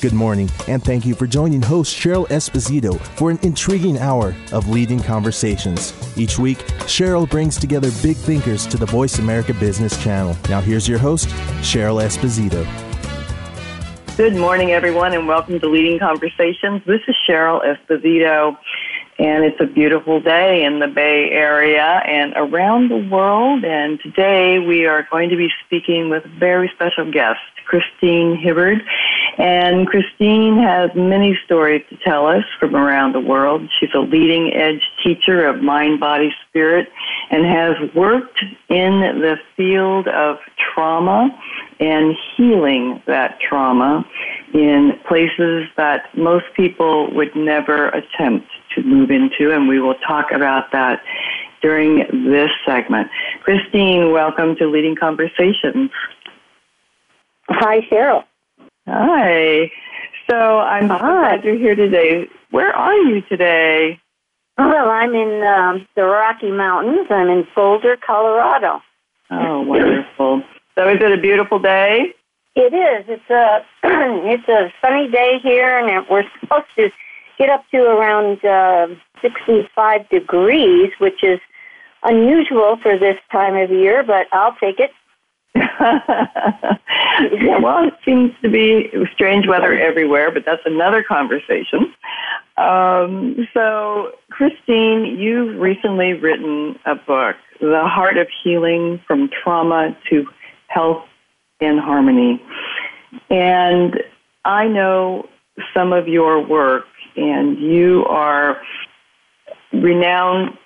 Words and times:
Good 0.00 0.14
morning, 0.14 0.48
and 0.66 0.82
thank 0.82 1.04
you 1.04 1.14
for 1.14 1.26
joining 1.26 1.60
host 1.60 1.94
Cheryl 1.94 2.26
Esposito 2.28 2.98
for 3.18 3.30
an 3.30 3.38
intriguing 3.42 3.98
hour 3.98 4.34
of 4.50 4.66
leading 4.66 4.98
conversations. 4.98 5.92
Each 6.16 6.38
week, 6.38 6.56
Cheryl 6.86 7.28
brings 7.28 7.58
together 7.58 7.90
big 8.00 8.16
thinkers 8.16 8.66
to 8.68 8.78
the 8.78 8.86
Voice 8.86 9.18
America 9.18 9.52
Business 9.52 10.02
Channel. 10.02 10.38
Now, 10.48 10.62
here's 10.62 10.88
your 10.88 10.98
host, 10.98 11.28
Cheryl 11.60 12.02
Esposito. 12.02 12.66
Good 14.16 14.36
morning, 14.36 14.70
everyone, 14.70 15.12
and 15.12 15.28
welcome 15.28 15.60
to 15.60 15.68
Leading 15.68 15.98
Conversations. 15.98 16.80
This 16.86 17.02
is 17.06 17.14
Cheryl 17.28 17.62
Esposito, 17.62 18.56
and 19.18 19.44
it's 19.44 19.60
a 19.60 19.66
beautiful 19.66 20.18
day 20.18 20.64
in 20.64 20.78
the 20.78 20.88
Bay 20.88 21.28
Area 21.28 22.00
and 22.06 22.32
around 22.36 22.88
the 22.88 23.06
world. 23.10 23.66
And 23.66 24.00
today 24.00 24.60
we 24.60 24.86
are 24.86 25.06
going 25.10 25.28
to 25.28 25.36
be 25.36 25.50
speaking 25.66 26.08
with 26.08 26.24
a 26.24 26.38
very 26.38 26.70
special 26.74 27.12
guest, 27.12 27.40
Christine 27.66 28.34
Hibbard. 28.34 28.82
And 29.40 29.86
Christine 29.86 30.58
has 30.58 30.90
many 30.94 31.34
stories 31.46 31.82
to 31.88 31.96
tell 32.04 32.26
us 32.26 32.44
from 32.58 32.76
around 32.76 33.14
the 33.14 33.20
world. 33.20 33.66
She's 33.80 33.88
a 33.94 34.00
leading 34.00 34.52
edge 34.52 34.82
teacher 35.02 35.46
of 35.46 35.62
mind, 35.62 35.98
body, 35.98 36.30
spirit, 36.46 36.88
and 37.30 37.46
has 37.46 37.94
worked 37.94 38.44
in 38.68 39.00
the 39.00 39.38
field 39.56 40.08
of 40.08 40.36
trauma 40.58 41.30
and 41.80 42.14
healing 42.36 43.02
that 43.06 43.38
trauma 43.40 44.06
in 44.52 44.92
places 45.08 45.68
that 45.78 46.14
most 46.14 46.44
people 46.54 47.10
would 47.14 47.34
never 47.34 47.88
attempt 47.88 48.46
to 48.74 48.82
move 48.82 49.10
into, 49.10 49.54
and 49.54 49.68
we 49.68 49.80
will 49.80 49.96
talk 50.06 50.32
about 50.32 50.70
that 50.72 51.00
during 51.62 52.00
this 52.30 52.50
segment. 52.66 53.08
Christine, 53.42 54.12
welcome 54.12 54.54
to 54.56 54.66
Leading 54.66 54.96
Conversations. 54.96 55.90
Hi, 57.48 57.80
Cheryl. 57.90 58.24
Hi. 58.90 59.70
So 60.28 60.58
I'm 60.58 60.88
Hi. 60.88 60.98
glad 60.98 61.44
you're 61.44 61.56
here 61.58 61.76
today. 61.76 62.28
Where 62.50 62.74
are 62.74 62.96
you 62.96 63.22
today? 63.22 64.00
Well, 64.58 64.90
I'm 64.90 65.14
in 65.14 65.42
um, 65.46 65.86
the 65.94 66.02
Rocky 66.02 66.50
Mountains. 66.50 67.06
I'm 67.08 67.28
in 67.28 67.46
Boulder, 67.54 67.96
Colorado. 68.04 68.82
Oh, 69.30 69.62
wonderful. 69.62 70.42
so 70.74 70.88
is 70.88 71.00
it 71.00 71.12
a 71.12 71.20
beautiful 71.20 71.60
day? 71.60 72.14
It 72.56 72.74
is. 72.74 73.06
It's 73.08 73.30
a 73.30 73.64
it's 73.84 74.48
a 74.48 74.72
sunny 74.82 75.08
day 75.08 75.38
here, 75.40 75.78
and 75.78 76.04
we're 76.10 76.24
supposed 76.40 76.66
to 76.76 76.90
get 77.38 77.48
up 77.48 77.64
to 77.70 77.78
around 77.78 78.44
uh, 78.44 78.88
65 79.22 80.08
degrees, 80.08 80.90
which 80.98 81.22
is 81.22 81.38
unusual 82.02 82.76
for 82.82 82.98
this 82.98 83.16
time 83.30 83.54
of 83.54 83.70
year, 83.70 84.02
but 84.02 84.26
I'll 84.32 84.56
take 84.56 84.80
it. 84.80 84.90
yeah, 85.54 86.78
well, 87.60 87.86
it 87.86 87.94
seems 88.04 88.32
to 88.42 88.48
be 88.48 88.90
strange 89.12 89.48
weather 89.48 89.72
everywhere, 89.78 90.30
but 90.30 90.44
that's 90.44 90.62
another 90.64 91.02
conversation. 91.02 91.92
Um, 92.56 93.48
so, 93.52 94.12
Christine, 94.30 95.18
you've 95.18 95.58
recently 95.58 96.12
written 96.12 96.78
a 96.86 96.94
book, 96.94 97.36
The 97.60 97.82
Heart 97.84 98.18
of 98.18 98.28
Healing 98.44 99.00
from 99.06 99.28
Trauma 99.42 99.96
to 100.10 100.26
Health 100.68 101.04
and 101.60 101.80
Harmony. 101.80 102.40
And 103.28 104.00
I 104.44 104.68
know 104.68 105.28
some 105.74 105.92
of 105.92 106.06
your 106.06 106.46
work, 106.46 106.84
and 107.16 107.58
you 107.58 108.04
are 108.08 108.60
renowned 109.72 110.56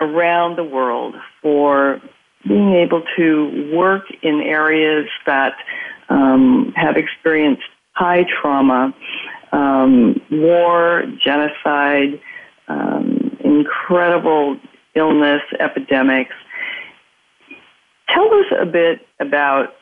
around 0.00 0.56
the 0.56 0.64
world 0.64 1.14
for 1.40 2.00
being 2.46 2.74
able 2.74 3.02
to 3.16 3.72
work 3.74 4.04
in 4.22 4.40
areas 4.40 5.08
that 5.26 5.54
um, 6.08 6.72
have 6.76 6.96
experienced 6.96 7.62
high 7.92 8.24
trauma, 8.40 8.94
um, 9.52 10.20
war, 10.30 11.04
genocide, 11.22 12.20
um, 12.68 13.36
incredible 13.40 14.58
illness, 14.94 15.42
epidemics. 15.58 16.34
Tell 18.08 18.32
us 18.34 18.46
a 18.60 18.66
bit 18.66 19.06
about 19.20 19.74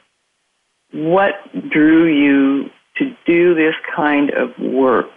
what 0.93 1.35
drew 1.71 2.07
you 2.07 2.71
to 2.97 3.17
do 3.27 3.55
this 3.55 3.75
kind 3.95 4.31
of 4.31 4.51
work 4.59 5.11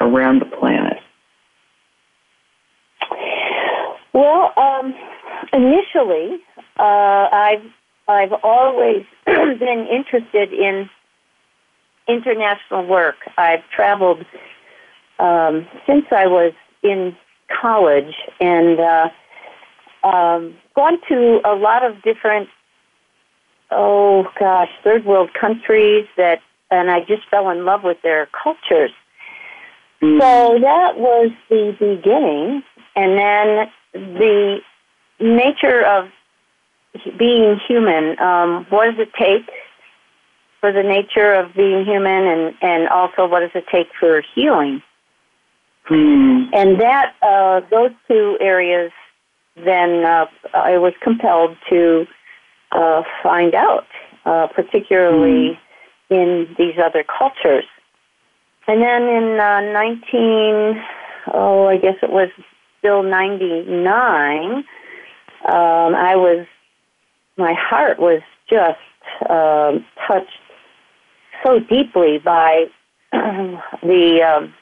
around 0.00 0.40
the 0.40 0.46
planet. 0.46 1.01
Well, 4.12 4.52
um, 4.56 4.94
initially, 5.52 6.42
uh, 6.78 7.28
I've 7.32 7.64
I've 8.08 8.32
always 8.42 9.04
been 9.26 9.86
interested 9.90 10.52
in 10.52 10.90
international 12.08 12.86
work. 12.86 13.16
I've 13.38 13.62
traveled 13.74 14.24
um, 15.18 15.66
since 15.86 16.06
I 16.10 16.26
was 16.26 16.52
in 16.82 17.16
college 17.60 18.14
and 18.40 18.80
uh, 18.80 19.08
um, 20.04 20.56
gone 20.74 20.98
to 21.08 21.40
a 21.44 21.54
lot 21.54 21.84
of 21.84 22.02
different 22.02 22.48
oh 23.70 24.26
gosh 24.38 24.68
third 24.84 25.04
world 25.04 25.30
countries 25.38 26.06
that 26.16 26.40
and 26.70 26.90
I 26.90 27.00
just 27.00 27.28
fell 27.30 27.50
in 27.50 27.64
love 27.64 27.82
with 27.84 27.98
their 28.02 28.28
cultures. 28.42 28.90
Mm. 30.02 30.20
So 30.20 30.58
that 30.60 30.98
was 30.98 31.30
the 31.48 31.76
beginning, 31.78 32.62
and 32.96 33.18
then 33.18 33.70
the 33.92 34.58
nature 35.20 35.84
of 35.84 36.08
being 37.18 37.58
human. 37.66 38.18
Um, 38.18 38.66
what 38.70 38.86
does 38.86 38.98
it 38.98 39.12
take 39.18 39.48
for 40.60 40.72
the 40.72 40.82
nature 40.82 41.32
of 41.34 41.54
being 41.54 41.84
human, 41.84 42.26
and 42.26 42.54
and 42.62 42.88
also 42.88 43.26
what 43.26 43.40
does 43.40 43.50
it 43.54 43.64
take 43.70 43.88
for 43.98 44.22
healing? 44.34 44.82
Hmm. 45.84 46.44
And 46.52 46.80
that 46.80 47.14
uh, 47.22 47.60
those 47.70 47.90
two 48.08 48.38
areas, 48.40 48.92
then 49.56 50.04
uh, 50.04 50.26
I 50.54 50.78
was 50.78 50.92
compelled 51.02 51.56
to 51.70 52.06
uh, 52.70 53.02
find 53.22 53.54
out, 53.54 53.86
uh, 54.24 54.46
particularly 54.54 55.58
hmm. 56.08 56.14
in 56.14 56.54
these 56.58 56.74
other 56.82 57.04
cultures. 57.04 57.64
And 58.68 58.80
then 58.80 59.02
in 59.02 59.40
uh, 59.40 59.60
19, 59.72 60.82
oh, 61.34 61.66
I 61.66 61.78
guess 61.78 61.96
it 62.00 62.10
was 62.10 62.28
still 62.82 63.04
99, 63.04 64.54
um, 64.54 64.64
I 65.44 66.16
was, 66.16 66.46
my 67.36 67.54
heart 67.54 68.00
was 68.00 68.20
just 68.50 68.78
um, 69.30 69.86
touched 70.06 70.26
so 71.44 71.60
deeply 71.60 72.18
by 72.18 72.66
the 73.12 74.22
um, 74.22 74.54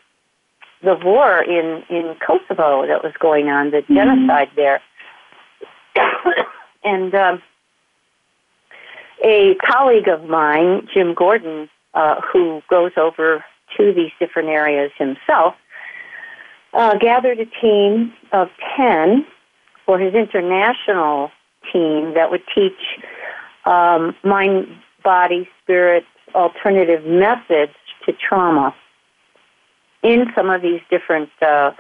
the 0.82 0.94
war 1.04 1.42
in 1.42 1.82
in 1.88 2.14
Kosovo 2.26 2.86
that 2.86 3.02
was 3.02 3.12
going 3.18 3.48
on, 3.48 3.70
the 3.70 3.78
mm-hmm. 3.78 3.94
genocide 3.94 4.50
there, 4.56 4.80
and 6.84 7.14
um, 7.14 7.42
a 9.24 9.54
colleague 9.56 10.08
of 10.08 10.24
mine, 10.24 10.88
Jim 10.92 11.14
Gordon, 11.14 11.68
uh, 11.94 12.20
who 12.32 12.62
goes 12.68 12.92
over 12.96 13.44
to 13.76 13.92
these 13.92 14.10
different 14.18 14.48
areas 14.48 14.90
himself, 14.98 15.54
uh, 16.72 16.96
gathered 16.98 17.38
a 17.40 17.46
team 17.60 18.12
of 18.32 18.48
ten 18.76 19.26
for 19.86 19.98
his 19.98 20.14
international 20.14 21.30
team 21.72 22.14
that 22.14 22.30
would 22.30 22.42
teach 22.54 22.78
um, 23.64 24.14
mind, 24.24 24.66
body, 25.02 25.48
spirit, 25.62 26.04
alternative 26.34 27.04
methods 27.04 27.72
to 28.06 28.12
trauma 28.12 28.74
in 30.02 30.26
some 30.34 30.48
of 30.48 30.62
these 30.62 30.80
different 30.90 31.30
uh, 31.42 31.72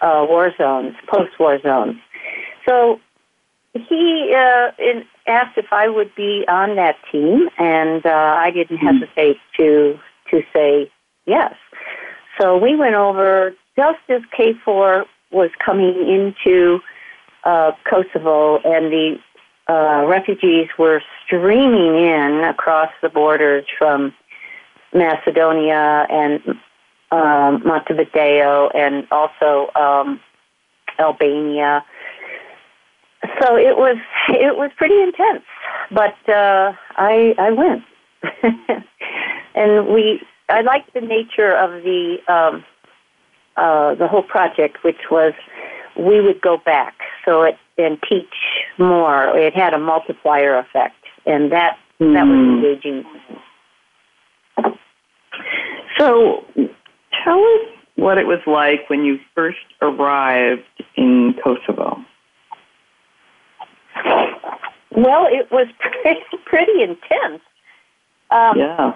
uh, 0.00 0.26
war 0.28 0.52
zones, 0.58 0.94
post-war 1.06 1.60
zones. 1.62 1.96
So 2.68 3.00
he 3.74 4.34
uh, 4.36 4.72
in, 4.78 5.04
asked 5.26 5.56
if 5.56 5.72
I 5.72 5.88
would 5.88 6.14
be 6.14 6.44
on 6.48 6.76
that 6.76 6.96
team, 7.10 7.48
and 7.58 8.04
uh, 8.04 8.10
I 8.38 8.50
didn't 8.50 8.78
hmm. 8.78 8.86
hesitate 8.86 9.38
to 9.56 9.98
to 10.30 10.42
say 10.52 10.90
yes. 11.26 11.54
So 12.40 12.56
we 12.56 12.76
went 12.76 12.94
over 12.94 13.54
just 13.76 13.98
as 14.08 14.22
KFOR 14.38 15.04
was 15.30 15.50
coming 15.64 15.94
into 16.08 16.80
uh, 17.44 17.72
Kosovo, 17.88 18.58
and 18.58 18.92
the 18.92 19.18
uh, 19.68 20.04
refugees 20.06 20.68
were 20.78 21.02
streaming 21.24 21.96
in 21.96 22.44
across 22.44 22.90
the 23.00 23.08
borders 23.08 23.64
from 23.78 24.14
Macedonia 24.92 26.06
and 26.10 26.40
um, 27.10 27.62
Montevideo, 27.64 28.68
and 28.74 29.06
also 29.10 29.70
um, 29.74 30.20
Albania. 30.98 31.84
So 33.40 33.56
it 33.56 33.76
was 33.76 33.96
it 34.28 34.56
was 34.56 34.70
pretty 34.76 35.00
intense, 35.00 35.44
but 35.90 36.16
uh, 36.28 36.72
I 36.96 37.34
I 37.38 37.50
went, 37.52 37.84
and 39.54 39.88
we 39.88 40.20
I 40.48 40.60
liked 40.60 40.92
the 40.92 41.00
nature 41.00 41.54
of 41.56 41.82
the 41.82 42.18
um, 42.28 42.64
uh, 43.56 43.94
the 43.94 44.08
whole 44.08 44.22
project, 44.22 44.78
which 44.82 45.10
was 45.10 45.32
we 45.96 46.20
would 46.20 46.40
go 46.40 46.56
back 46.64 46.94
so 47.24 47.42
it 47.42 47.58
and 47.78 47.98
teach 48.08 48.34
more. 48.78 49.36
It 49.36 49.54
had 49.54 49.74
a 49.74 49.78
multiplier 49.78 50.58
effect, 50.58 50.96
and 51.26 51.52
that 51.52 51.78
mm. 52.00 52.14
that 52.14 52.24
was 52.26 52.38
hmm. 52.38 52.54
engaging. 52.54 53.04
So, 55.98 56.44
tell 57.24 57.38
us 57.38 57.68
what 57.96 58.18
it 58.18 58.26
was 58.26 58.40
like 58.46 58.88
when 58.88 59.04
you 59.04 59.18
first 59.34 59.58
arrived 59.80 60.62
in 60.96 61.34
Kosovo. 61.42 61.98
Well, 64.90 65.26
it 65.30 65.50
was 65.50 65.66
pretty, 66.02 66.20
pretty 66.44 66.82
intense. 66.82 67.42
Um, 68.30 68.58
yeah. 68.58 68.92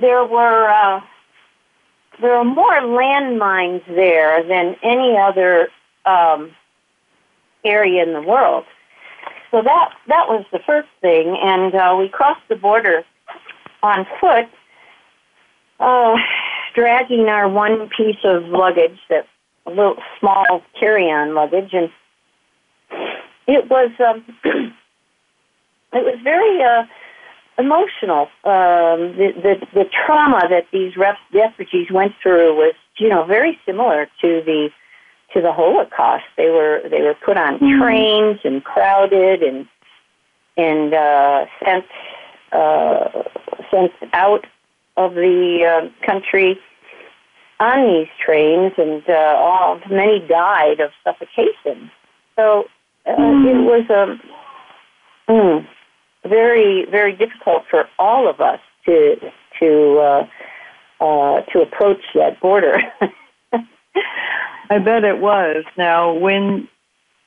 There 0.00 0.24
were 0.24 0.68
uh, 0.68 1.00
there 2.20 2.34
are 2.34 2.44
more 2.44 2.80
landmines 2.80 3.84
there 3.86 4.42
than 4.46 4.76
any 4.82 5.16
other 5.16 5.68
um, 6.04 6.52
area 7.64 8.02
in 8.02 8.12
the 8.12 8.22
world. 8.22 8.64
So 9.50 9.62
that 9.62 9.90
that 10.08 10.28
was 10.28 10.44
the 10.52 10.58
first 10.66 10.88
thing, 11.00 11.38
and 11.40 11.74
uh, 11.74 11.94
we 11.98 12.08
crossed 12.08 12.42
the 12.48 12.56
border 12.56 13.04
on 13.82 14.06
foot, 14.20 14.46
uh, 15.78 16.16
dragging 16.74 17.28
our 17.28 17.48
one 17.48 17.88
piece 17.96 18.18
of 18.24 18.44
luggage, 18.44 18.98
that 19.08 19.26
a 19.66 19.70
little 19.70 19.96
small 20.18 20.44
carry-on 20.78 21.34
luggage, 21.34 21.72
and 21.72 21.90
it 23.46 23.70
was 23.70 23.90
um, 24.00 24.24
it 25.92 26.04
was 26.04 26.18
very 26.24 26.62
uh, 26.62 26.84
emotional. 27.58 28.28
Um, 28.44 29.16
the, 29.16 29.32
the 29.42 29.66
the 29.72 29.84
trauma 30.06 30.48
that 30.48 30.66
these 30.72 30.96
ref- 30.96 31.18
refugees 31.32 31.90
went 31.90 32.12
through 32.22 32.56
was, 32.56 32.74
you 32.98 33.08
know, 33.08 33.24
very 33.24 33.58
similar 33.66 34.06
to 34.20 34.42
the 34.44 34.70
to 35.32 35.40
the 35.40 35.52
Holocaust. 35.52 36.24
They 36.36 36.48
were 36.50 36.82
they 36.88 37.02
were 37.02 37.14
put 37.14 37.36
on 37.36 37.58
mm-hmm. 37.58 37.80
trains 37.80 38.40
and 38.44 38.62
crowded 38.64 39.42
and 39.42 39.66
and 40.56 40.94
uh, 40.94 41.46
sent 41.64 41.84
uh, 42.52 43.22
sent 43.70 43.92
out 44.12 44.46
of 44.96 45.14
the 45.14 45.64
uh, 45.64 46.06
country 46.06 46.58
on 47.60 47.86
these 47.86 48.08
trains, 48.24 48.72
and 48.78 49.02
uh, 49.08 49.36
all 49.38 49.80
many 49.90 50.20
died 50.20 50.80
of 50.80 50.90
suffocation. 51.04 51.90
So 52.36 52.64
uh, 53.06 53.16
mm. 53.16 53.46
it 53.46 53.62
was 53.62 53.90
um, 53.90 54.20
mm, 55.28 55.66
very 56.26 56.86
very 56.90 57.12
difficult 57.12 57.64
for 57.70 57.88
all 57.98 58.28
of 58.28 58.40
us 58.40 58.60
to 58.86 59.16
to 59.60 59.98
uh, 59.98 60.26
uh, 61.00 61.40
to 61.52 61.60
approach 61.60 62.02
that 62.14 62.40
border. 62.40 62.78
I 64.70 64.78
bet 64.78 65.04
it 65.04 65.18
was. 65.18 65.64
Now, 65.76 66.14
when 66.14 66.68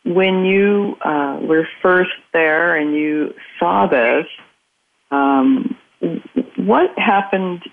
when 0.05 0.45
you 0.45 0.97
uh, 1.03 1.39
were 1.41 1.67
first 1.81 2.11
there 2.33 2.75
and 2.75 2.95
you 2.95 3.33
saw 3.59 3.87
this, 3.87 4.25
um, 5.11 5.77
what 6.55 6.97
happened 6.97 7.63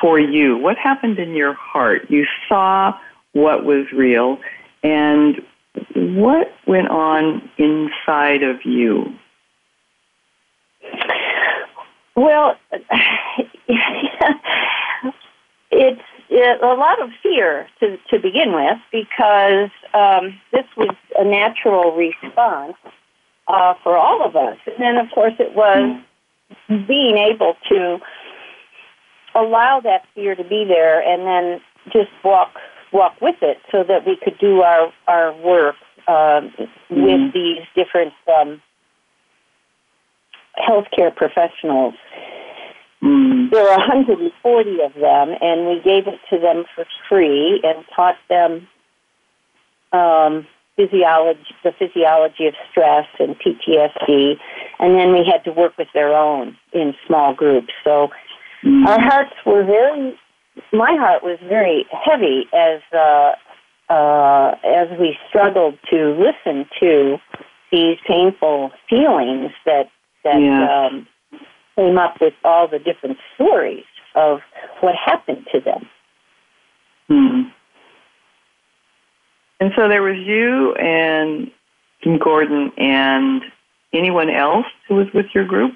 for 0.00 0.18
you? 0.18 0.56
What 0.56 0.76
happened 0.78 1.18
in 1.18 1.34
your 1.34 1.54
heart? 1.54 2.06
You 2.08 2.26
saw 2.48 2.98
what 3.32 3.64
was 3.64 3.86
real, 3.92 4.38
and 4.82 5.42
what 5.94 6.52
went 6.66 6.88
on 6.88 7.50
inside 7.58 8.42
of 8.42 8.64
you? 8.64 9.12
Well, 12.16 12.56
it's 15.70 16.00
it, 16.28 16.62
a 16.62 16.74
lot 16.74 17.00
of 17.00 17.10
fear 17.22 17.68
to, 17.80 17.96
to 18.10 18.18
begin 18.18 18.52
with 18.52 18.78
because 18.90 19.70
um, 19.94 20.40
this 20.52 20.64
was 20.76 20.94
a 21.18 21.24
natural 21.24 21.94
response 21.94 22.76
uh, 23.48 23.74
for 23.82 23.96
all 23.96 24.24
of 24.24 24.34
us. 24.34 24.56
And 24.66 24.76
then, 24.78 24.96
of 24.96 25.10
course, 25.14 25.34
it 25.38 25.54
was 25.54 26.00
being 26.68 27.16
able 27.16 27.54
to 27.68 27.98
allow 29.34 29.80
that 29.80 30.06
fear 30.14 30.34
to 30.34 30.44
be 30.44 30.64
there 30.64 31.00
and 31.00 31.26
then 31.26 31.60
just 31.92 32.10
walk 32.24 32.54
walk 32.92 33.20
with 33.20 33.36
it 33.42 33.58
so 33.70 33.84
that 33.84 34.06
we 34.06 34.16
could 34.16 34.38
do 34.38 34.62
our, 34.62 34.92
our 35.06 35.34
work 35.42 35.74
um, 36.08 36.14
mm-hmm. 36.56 37.02
with 37.02 37.32
these 37.34 37.62
different 37.74 38.12
um, 38.40 38.62
healthcare 40.58 41.14
professionals 41.14 41.94
Mm. 43.02 43.50
There 43.50 43.62
were 43.62 43.76
140 43.76 44.82
of 44.82 44.94
them, 44.94 45.36
and 45.40 45.66
we 45.66 45.80
gave 45.84 46.06
it 46.06 46.18
to 46.30 46.38
them 46.38 46.64
for 46.74 46.84
free 47.08 47.60
and 47.62 47.84
taught 47.94 48.16
them 48.28 48.66
um, 49.92 50.46
physiology, 50.76 51.40
the 51.62 51.72
physiology 51.78 52.46
of 52.46 52.54
stress 52.70 53.06
and 53.18 53.36
PTSD, 53.38 54.36
and 54.78 54.98
then 54.98 55.12
we 55.12 55.24
had 55.24 55.44
to 55.44 55.52
work 55.52 55.76
with 55.78 55.88
their 55.94 56.14
own 56.14 56.56
in 56.72 56.94
small 57.06 57.34
groups. 57.34 57.72
So 57.84 58.08
mm. 58.64 58.86
our 58.86 59.00
hearts 59.00 59.34
were 59.44 59.64
very, 59.64 60.18
my 60.72 60.96
heart 60.98 61.22
was 61.22 61.38
very 61.48 61.86
heavy 61.92 62.46
as 62.52 62.80
uh, 62.92 63.32
uh, 63.88 64.56
as 64.64 64.88
we 64.98 65.16
struggled 65.28 65.78
to 65.90 66.16
listen 66.18 66.66
to 66.80 67.18
these 67.70 67.98
painful 68.06 68.72
feelings 68.88 69.52
that 69.64 69.90
that. 70.26 70.40
Yeah. 70.40 70.86
Um, 70.86 71.06
came 71.76 71.98
up 71.98 72.16
with 72.20 72.34
all 72.42 72.68
the 72.68 72.78
different 72.78 73.18
stories 73.34 73.84
of 74.14 74.40
what 74.80 74.94
happened 74.94 75.46
to 75.52 75.60
them. 75.60 75.88
Hmm. 77.08 77.42
And 79.60 79.72
so 79.76 79.88
there 79.88 80.02
was 80.02 80.16
you 80.18 80.74
and 80.74 81.50
Gordon 82.18 82.72
and 82.76 83.42
anyone 83.92 84.30
else 84.30 84.66
who 84.88 84.96
was 84.96 85.06
with 85.12 85.26
your 85.34 85.44
group? 85.44 85.72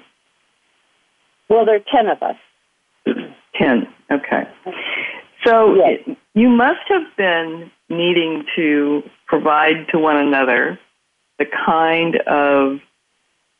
Well, 1.49 1.65
there 1.65 1.75
are 1.75 1.79
10 1.91 2.07
of 2.07 2.21
us. 2.23 2.35
10, 3.55 3.87
okay. 4.11 4.43
So 5.45 5.75
yes. 5.75 5.99
it, 6.05 6.17
you 6.33 6.49
must 6.49 6.81
have 6.87 7.03
been 7.17 7.71
needing 7.89 8.45
to 8.55 9.03
provide 9.27 9.87
to 9.91 9.99
one 9.99 10.17
another 10.17 10.79
the 11.39 11.45
kind 11.65 12.17
of 12.27 12.79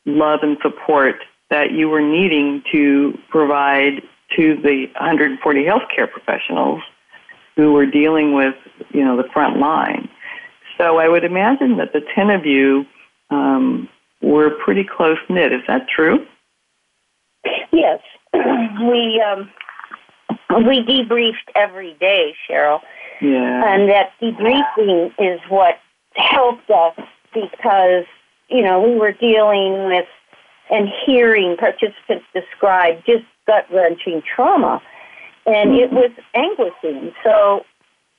love 0.05 0.39
and 0.43 0.57
support 0.61 1.15
that 1.49 1.71
you 1.71 1.89
were 1.89 2.01
needing 2.01 2.63
to 2.71 3.17
provide 3.29 4.01
to 4.35 4.55
the 4.61 4.87
140 4.99 5.63
healthcare 5.63 6.09
professionals 6.09 6.81
who 7.55 7.73
were 7.73 7.85
dealing 7.85 8.33
with, 8.33 8.55
you 8.91 9.03
know, 9.03 9.17
the 9.17 9.27
front 9.33 9.59
line. 9.59 10.09
So 10.77 10.97
I 10.97 11.07
would 11.07 11.23
imagine 11.23 11.77
that 11.77 11.93
the 11.93 12.01
10 12.15 12.29
of 12.29 12.45
you 12.45 12.85
um, 13.29 13.89
were 14.21 14.51
pretty 14.63 14.83
close 14.83 15.17
knit. 15.29 15.51
Is 15.51 15.61
that 15.67 15.87
true? 15.93 16.25
Yes, 17.71 17.99
we 18.33 19.23
um, 19.25 19.49
we 20.65 20.83
debriefed 20.83 21.49
every 21.55 21.93
day, 21.99 22.35
Cheryl. 22.49 22.79
Yeah. 23.21 23.73
And 23.73 23.89
that 23.89 24.11
debriefing 24.21 25.11
is 25.19 25.39
what 25.49 25.75
helped 26.15 26.69
us 26.69 26.97
because 27.33 28.05
you 28.51 28.61
know 28.61 28.81
we 28.81 28.95
were 28.95 29.13
dealing 29.13 29.85
with 29.85 30.05
and 30.71 30.87
hearing 31.05 31.57
participants 31.57 32.25
describe 32.33 33.03
just 33.05 33.25
gut 33.45 33.65
wrenching 33.71 34.23
trauma. 34.23 34.81
And 35.45 35.73
it 35.73 35.91
mm-hmm. 35.91 35.95
was 35.95 36.11
anguishing. 36.33 37.13
So, 37.23 37.65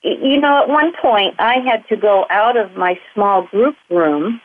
you 0.03 0.39
know, 0.41 0.63
at 0.63 0.69
one 0.69 0.93
point 1.01 1.35
I 1.39 1.57
had 1.65 1.87
to 1.89 1.97
go 1.97 2.27
out 2.31 2.57
of 2.57 2.77
my 2.77 2.99
small 3.15 3.47
group 3.47 3.77
room 3.91 4.41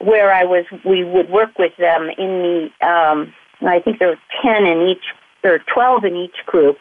where 0.00 0.32
I 0.32 0.44
was, 0.44 0.64
we 0.84 1.04
would 1.04 1.30
work 1.30 1.58
with 1.58 1.72
them 1.78 2.10
in 2.18 2.70
the, 2.80 2.86
um, 2.86 3.32
I 3.62 3.80
think 3.80 3.98
there 3.98 4.08
were 4.08 4.18
10 4.42 4.66
in 4.66 4.88
each, 4.88 5.04
or 5.44 5.60
12 5.72 6.04
in 6.04 6.16
each 6.16 6.46
group 6.46 6.76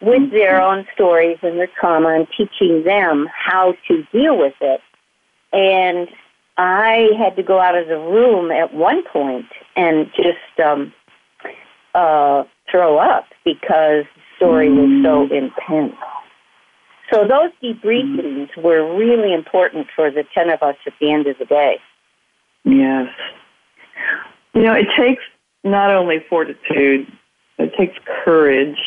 with 0.00 0.30
their 0.30 0.60
mm-hmm. 0.60 0.78
own 0.78 0.86
stories 0.94 1.38
and 1.42 1.58
their 1.58 1.70
trauma 1.80 2.14
and 2.14 2.26
teaching 2.36 2.84
them 2.84 3.28
how 3.32 3.74
to 3.88 4.02
deal 4.12 4.38
with 4.38 4.54
it. 4.60 4.80
And 5.52 6.08
I 6.56 7.08
had 7.18 7.36
to 7.36 7.42
go 7.42 7.60
out 7.60 7.76
of 7.76 7.88
the 7.88 7.98
room 7.98 8.50
at 8.52 8.72
one 8.72 9.02
point 9.12 9.46
and 9.76 10.06
just 10.14 10.60
um, 10.64 10.92
uh, 11.94 12.44
throw 12.70 12.98
up 12.98 13.26
because 13.44 14.04
the 14.14 14.36
story 14.36 14.70
was 14.70 15.02
so 15.02 15.26
mm. 15.26 15.32
intense. 15.32 15.96
So 17.12 17.26
those 17.26 17.50
debriefings 17.62 18.56
were 18.56 18.96
really 18.96 19.34
important 19.34 19.88
for 19.94 20.10
the 20.10 20.24
10 20.34 20.50
of 20.50 20.62
us 20.62 20.76
at 20.86 20.94
the 21.00 21.12
end 21.12 21.26
of 21.26 21.38
the 21.38 21.44
day. 21.44 21.78
Yes. 22.64 23.08
You 24.54 24.62
know, 24.62 24.72
it 24.72 24.86
takes 24.96 25.22
not 25.64 25.90
only 25.90 26.24
fortitude, 26.28 27.06
it 27.58 27.72
takes 27.76 27.96
courage 28.24 28.78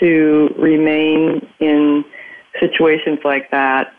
to 0.00 0.54
remain 0.58 1.46
in 1.60 2.04
situations 2.60 3.18
like 3.24 3.50
that. 3.50 3.92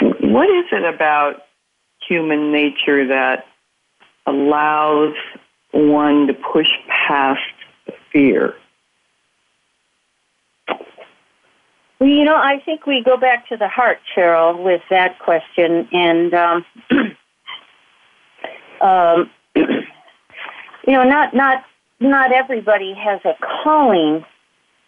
What 0.00 0.50
is 0.50 0.64
it 0.72 0.84
about 0.84 1.42
human 2.08 2.52
nature 2.52 3.06
that 3.08 3.46
allows 4.26 5.14
one 5.72 6.26
to 6.26 6.34
push 6.34 6.68
past 6.88 7.40
fear? 8.12 8.54
Well, 11.98 12.10
you 12.10 12.24
know, 12.24 12.36
I 12.36 12.60
think 12.64 12.86
we 12.86 13.02
go 13.02 13.16
back 13.16 13.48
to 13.48 13.56
the 13.56 13.68
heart, 13.68 13.98
Cheryl, 14.14 14.62
with 14.62 14.82
that 14.90 15.18
question, 15.18 15.88
and 15.92 16.34
um, 16.34 16.64
um, 18.82 19.30
you 19.56 20.92
know, 20.92 21.04
not 21.04 21.34
not 21.34 21.64
not 21.98 22.32
everybody 22.32 22.94
has 22.94 23.20
a 23.24 23.32
calling 23.40 24.24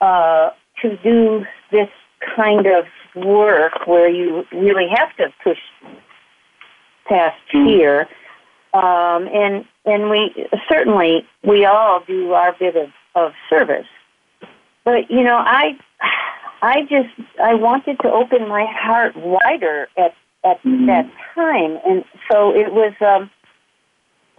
uh, 0.03 0.51
to 0.83 0.97
do 0.99 1.47
this 1.71 1.89
kind 2.37 2.67
of 2.67 2.85
work 3.15 3.87
where 3.87 4.11
you 4.11 4.45
really 4.53 4.89
have 4.95 5.17
to 5.17 5.33
push 5.43 5.59
past 7.09 7.37
hmm. 7.51 7.67
fear. 7.67 8.01
Um, 8.75 9.29
and 9.33 9.65
and 9.85 10.11
we 10.11 10.47
certainly 10.69 11.27
we 11.43 11.65
all 11.65 12.03
do 12.07 12.33
our 12.33 12.55
bit 12.59 12.77
of, 12.77 12.91
of 13.15 13.33
service. 13.49 13.87
But 14.85 15.11
you 15.11 15.23
know, 15.23 15.37
I 15.37 15.79
I 16.63 16.83
just 16.83 17.09
I 17.43 17.55
wanted 17.55 17.99
to 18.01 18.11
open 18.11 18.49
my 18.49 18.67
heart 18.71 19.17
wider 19.17 19.89
at 19.97 20.15
at 20.45 20.63
mm-hmm. 20.63 20.87
that 20.87 21.11
time, 21.35 21.79
and 21.87 22.05
so 22.31 22.55
it 22.55 22.73
was. 22.73 22.93
Um, 23.01 23.31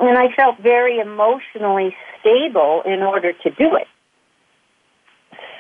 and 0.02 0.18
I 0.18 0.34
felt 0.34 0.58
very 0.60 1.00
emotionally 1.00 1.94
stable 2.22 2.84
in 2.86 3.02
order 3.02 3.34
to 3.34 3.50
do 3.50 3.76
it. 3.76 3.88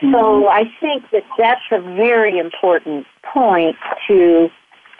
So 0.02 0.48
I 0.48 0.64
think 0.80 1.04
that 1.12 1.24
that's 1.38 1.62
a 1.72 1.82
very 1.82 2.40
important 2.40 3.06
point 3.22 3.76
to 4.08 4.50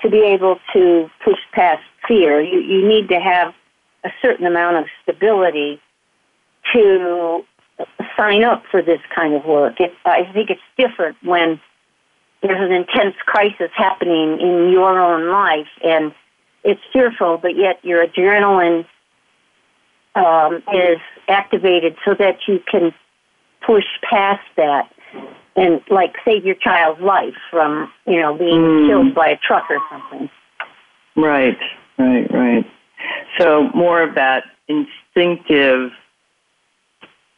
to 0.02 0.10
be 0.10 0.20
able 0.20 0.58
to 0.74 1.10
push 1.24 1.40
past 1.54 1.84
fear. 2.08 2.42
You 2.42 2.60
you 2.60 2.88
need 2.88 3.10
to 3.10 3.20
have 3.20 3.54
a 4.04 4.10
certain 4.22 4.46
amount 4.46 4.78
of 4.78 4.86
stability 5.04 5.82
to 6.74 7.44
sign 8.18 8.44
up 8.44 8.64
for 8.70 8.82
this 8.82 9.00
kind 9.14 9.34
of 9.34 9.46
work. 9.46 9.80
It, 9.80 9.94
I 10.06 10.30
think 10.34 10.50
it's 10.50 10.62
different 10.78 11.18
when 11.24 11.60
there's 12.42 12.62
an 12.62 12.72
intense 12.72 13.16
crisis 13.26 13.70
happening 13.76 14.40
in 14.40 14.72
your 14.72 15.00
own 15.00 15.30
life 15.30 15.68
and 15.84 16.14
it's 16.64 16.82
fearful, 16.92 17.38
but 17.38 17.56
yet 17.56 17.84
your 17.84 18.06
adrenaline 18.06 18.86
um, 20.16 20.56
is 20.74 21.00
activated 21.28 21.96
so 22.04 22.14
that 22.16 22.40
you 22.48 22.60
can 22.70 22.94
push 23.66 23.86
past 24.10 24.44
that 24.58 24.92
and 25.60 25.82
like 25.90 26.16
save 26.24 26.46
your 26.46 26.56
child's 26.56 27.02
life 27.02 27.36
from 27.52 27.92
you 28.08 28.20
know 28.20 28.38
being 28.38 28.62
mm. 28.62 28.88
killed 28.88 29.16
by 29.16 29.28
a 29.28 29.38
truck 29.38 29.70
or 29.70 29.80
something. 29.92 30.30
Right, 31.16 31.58
right, 31.98 32.32
right. 32.32 32.66
So 33.38 33.70
more 33.76 34.02
of 34.02 34.16
that 34.16 34.46
instinctive 34.68 35.92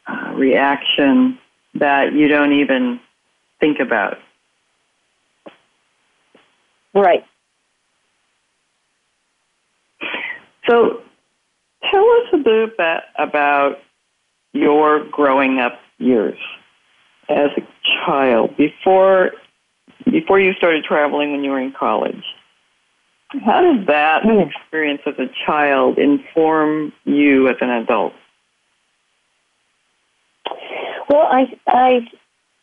uh, 0.08 0.34
reaction 0.36 1.40
that 1.76 2.14
you 2.14 2.28
don't 2.28 2.54
even 2.54 3.00
think 3.60 3.80
about. 3.80 4.18
Right. 6.94 7.26
So 10.70 11.02
tell 11.90 12.04
us 12.04 12.28
a 12.34 12.38
bit 12.38 12.78
about 13.18 13.78
your 14.54 15.06
growing 15.10 15.60
up 15.60 15.80
years 15.98 16.38
as 17.32 17.52
a 17.58 17.62
child 18.06 18.56
before 18.58 19.32
before 20.06 20.40
you 20.40 20.54
started 20.54 20.84
traveling 20.84 21.32
when 21.32 21.44
you 21.44 21.52
were 21.52 21.60
in 21.60 21.74
college. 21.78 22.24
How 23.46 23.62
did 23.62 23.88
that 23.88 24.24
hmm. 24.24 24.40
experience 24.40 25.02
as 25.06 25.14
a 25.18 25.28
child 25.46 25.98
inform 25.98 26.92
you 27.06 27.48
as 27.48 27.56
an 27.62 27.70
adult? 27.70 28.14
Well, 31.10 31.28
I 31.32 31.46
I 31.68 32.08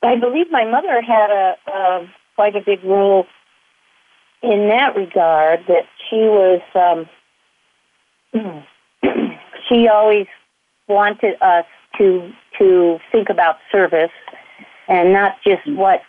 I 0.02 0.16
believe 0.16 0.46
my 0.50 0.64
mother 0.64 1.00
had 1.00 1.30
a, 1.30 1.56
a 1.70 2.12
quite 2.34 2.54
a 2.54 2.60
big 2.60 2.84
role 2.84 3.26
in 4.42 4.68
that 4.68 4.94
regard. 4.94 5.60
That 5.68 5.86
she 6.08 6.16
was 6.16 6.60
um, 6.74 7.08
she 9.68 9.88
always 9.88 10.26
wanted 10.86 11.40
us 11.40 11.64
to 11.96 12.30
to 12.58 12.98
think 13.10 13.30
about 13.30 13.56
service 13.72 14.10
and 14.88 15.12
not 15.12 15.36
just 15.44 15.66
what 15.66 16.02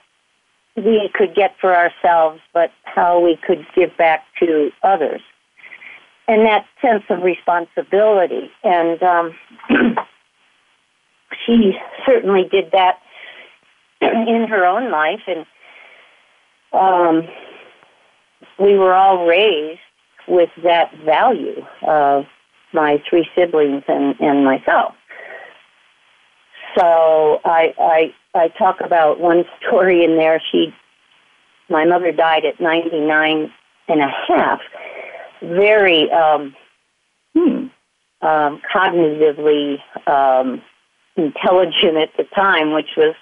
we 0.75 1.09
could 1.13 1.35
get 1.35 1.55
for 1.59 1.75
ourselves, 1.75 2.39
but 2.53 2.71
how 2.83 3.19
we 3.19 3.37
could 3.45 3.65
give 3.75 3.95
back 3.97 4.25
to 4.39 4.71
others. 4.83 5.21
And 6.27 6.45
that 6.45 6.65
sense 6.81 7.03
of 7.09 7.23
responsibility. 7.23 8.51
And 8.63 9.01
um, 9.03 9.35
she 11.45 11.73
certainly 12.05 12.47
did 12.49 12.71
that 12.71 12.99
in 14.01 14.47
her 14.49 14.65
own 14.65 14.91
life. 14.91 15.21
And 15.27 15.45
um, 16.71 17.27
we 18.59 18.77
were 18.77 18.93
all 18.93 19.25
raised 19.25 19.81
with 20.27 20.49
that 20.63 20.95
value 21.03 21.65
of 21.81 22.25
my 22.73 23.01
three 23.09 23.27
siblings 23.35 23.83
and, 23.87 24.15
and 24.19 24.45
myself. 24.45 24.93
So 26.79 27.41
I, 27.43 27.73
I 27.77 28.13
I 28.39 28.47
talk 28.49 28.77
about 28.79 29.19
one 29.19 29.43
story 29.59 30.03
in 30.03 30.15
there. 30.15 30.41
She, 30.51 30.73
my 31.69 31.83
mother 31.83 32.11
died 32.11 32.45
at 32.45 32.61
99 32.61 33.51
and 33.89 34.01
a 34.01 34.07
half. 34.27 34.61
Very 35.41 36.09
um, 36.11 36.55
hmm, 37.33 37.67
um, 38.21 38.61
cognitively 38.73 39.77
um, 40.07 40.61
intelligent 41.17 41.97
at 41.97 42.09
the 42.17 42.23
time, 42.35 42.71
which 42.73 42.91
was 42.95 43.15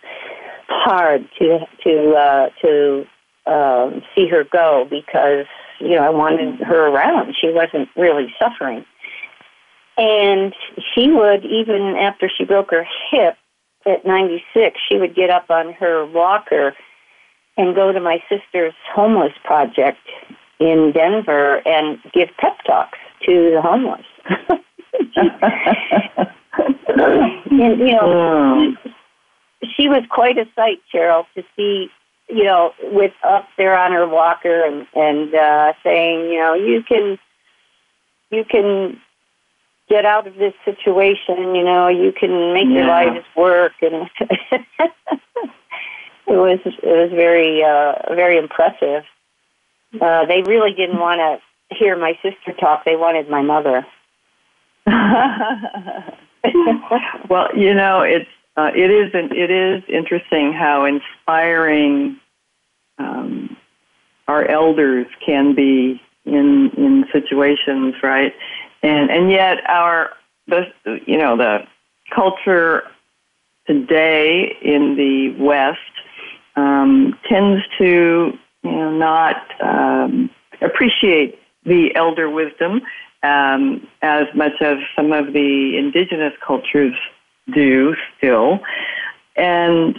hard 0.67 1.27
to 1.39 1.59
to 1.83 2.13
uh, 2.13 2.49
to 2.61 3.05
um, 3.51 4.03
see 4.13 4.27
her 4.27 4.43
go 4.43 4.85
because 4.87 5.45
you 5.79 5.95
know 5.95 6.03
I 6.03 6.09
wanted 6.09 6.59
her 6.59 6.89
around. 6.89 7.35
She 7.39 7.51
wasn't 7.51 7.89
really 7.95 8.33
suffering. 8.37 8.85
And 9.99 10.53
she 10.93 11.09
would, 11.09 11.43
even 11.43 11.95
after 11.99 12.29
she 12.29 12.45
broke 12.45 12.69
her 12.69 12.85
hip 13.09 13.35
at 13.87 14.05
96, 14.05 14.79
she 14.87 14.97
would 14.97 15.15
get 15.15 15.29
up 15.29 15.49
on 15.49 15.73
her 15.73 16.05
walker 16.05 16.75
and 17.57 17.75
go 17.75 17.91
to 17.91 17.99
my 17.99 18.21
sister's 18.29 18.73
homeless 18.93 19.33
project 19.43 19.99
in 20.59 20.91
Denver 20.91 21.67
and 21.67 21.99
give 22.13 22.29
pep 22.37 22.57
talks 22.65 22.99
to 23.25 23.51
the 23.51 23.61
homeless. 23.61 24.05
and, 27.49 27.79
you 27.79 27.93
know, 27.93 28.75
she 29.75 29.87
was 29.87 30.03
quite 30.09 30.37
a 30.37 30.45
sight, 30.55 30.81
Cheryl, 30.93 31.25
to 31.35 31.43
see, 31.55 31.89
you 32.29 32.43
know, 32.43 32.73
with 32.83 33.13
up 33.23 33.47
there 33.57 33.77
on 33.77 33.91
her 33.91 34.07
walker 34.07 34.63
and, 34.63 34.85
and 34.95 35.33
uh, 35.33 35.73
saying, 35.83 36.31
you 36.31 36.39
know, 36.39 36.53
you 36.53 36.83
can, 36.83 37.17
you 38.29 38.43
can 38.43 38.99
get 39.89 40.05
out 40.05 40.27
of 40.27 40.35
this 40.35 40.53
situation. 40.65 41.55
You 41.55 41.63
know, 41.63 41.87
you 41.87 42.11
can 42.11 42.53
make 42.53 42.67
yeah. 42.67 42.75
your 42.75 42.87
lives 42.87 43.25
work, 43.35 43.73
and 43.81 44.09
it 44.21 44.91
was 46.27 46.59
it 46.65 46.83
was 46.83 47.11
very 47.11 47.63
uh, 47.63 48.13
very 48.15 48.37
impressive. 48.37 49.03
Uh, 49.99 50.25
they 50.25 50.41
really 50.43 50.73
didn't 50.73 50.99
want 50.99 51.19
to 51.19 51.39
hear 51.75 51.97
my 51.97 52.13
sister 52.21 52.53
talk. 52.59 52.85
They 52.85 52.95
wanted 52.95 53.29
my 53.29 53.41
mother. 53.41 53.85
well, 57.29 57.47
you 57.55 57.73
know, 57.73 58.01
it's 58.01 58.29
uh, 58.55 58.71
it 58.75 58.91
is 58.91 59.11
it 59.13 59.51
is 59.51 59.83
interesting 59.87 60.53
how 60.53 60.85
inspiring 60.85 62.19
um, 62.97 63.55
our 64.27 64.45
elders 64.45 65.07
can 65.25 65.55
be 65.55 66.01
in 66.25 66.71
in 66.77 67.05
situations, 67.11 67.95
right? 68.03 68.33
And 68.83 69.09
and 69.09 69.31
yet 69.31 69.57
our 69.69 70.11
the 70.47 70.65
you 71.05 71.17
know 71.17 71.37
the 71.37 71.59
culture 72.13 72.83
today 73.65 74.55
in 74.61 74.95
the 74.95 75.35
West 75.43 75.79
um, 76.55 77.17
tends 77.29 77.61
to 77.77 78.37
you 78.63 78.71
know 78.71 78.91
not 78.91 79.37
um, 79.61 80.29
appreciate 80.61 81.39
the 81.65 81.93
elder 81.95 82.29
wisdom 82.29 82.81
um, 83.23 83.85
as 84.01 84.25
much 84.35 84.53
as 84.61 84.77
some 84.95 85.11
of 85.11 85.33
the 85.33 85.77
indigenous 85.77 86.33
cultures 86.45 86.95
do 87.53 87.95
still, 88.17 88.59
and 89.35 89.97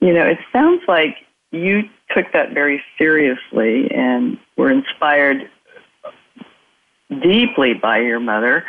you 0.00 0.12
know 0.12 0.24
it 0.24 0.38
sounds 0.52 0.82
like 0.88 1.16
you 1.52 1.82
took 2.14 2.32
that 2.32 2.52
very 2.52 2.82
seriously 2.98 3.90
and 3.90 4.38
were 4.56 4.70
inspired 4.70 5.50
deeply 7.10 7.74
by 7.74 7.98
your 7.98 8.20
mother. 8.20 8.64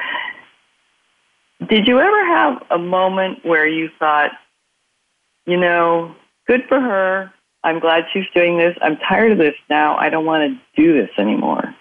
Did 1.68 1.88
you 1.88 2.00
ever 2.00 2.26
have 2.26 2.64
a 2.70 2.78
moment 2.78 3.44
where 3.44 3.68
you 3.68 3.90
thought, 3.98 4.32
you 5.46 5.58
know, 5.58 6.16
good 6.48 6.64
for 6.68 6.80
her. 6.80 7.32
I'm 7.64 7.80
glad 7.80 8.06
she's 8.14 8.26
doing 8.34 8.58
this. 8.58 8.76
I'm 8.82 8.98
tired 8.98 9.34
of 9.34 9.38
this 9.38 9.56
now. 9.70 9.98
I 9.98 10.10
don't 10.10 10.26
want 10.26 10.60
to 10.76 10.82
do 10.82 10.94
this 10.94 11.10
anymore. 11.18 11.76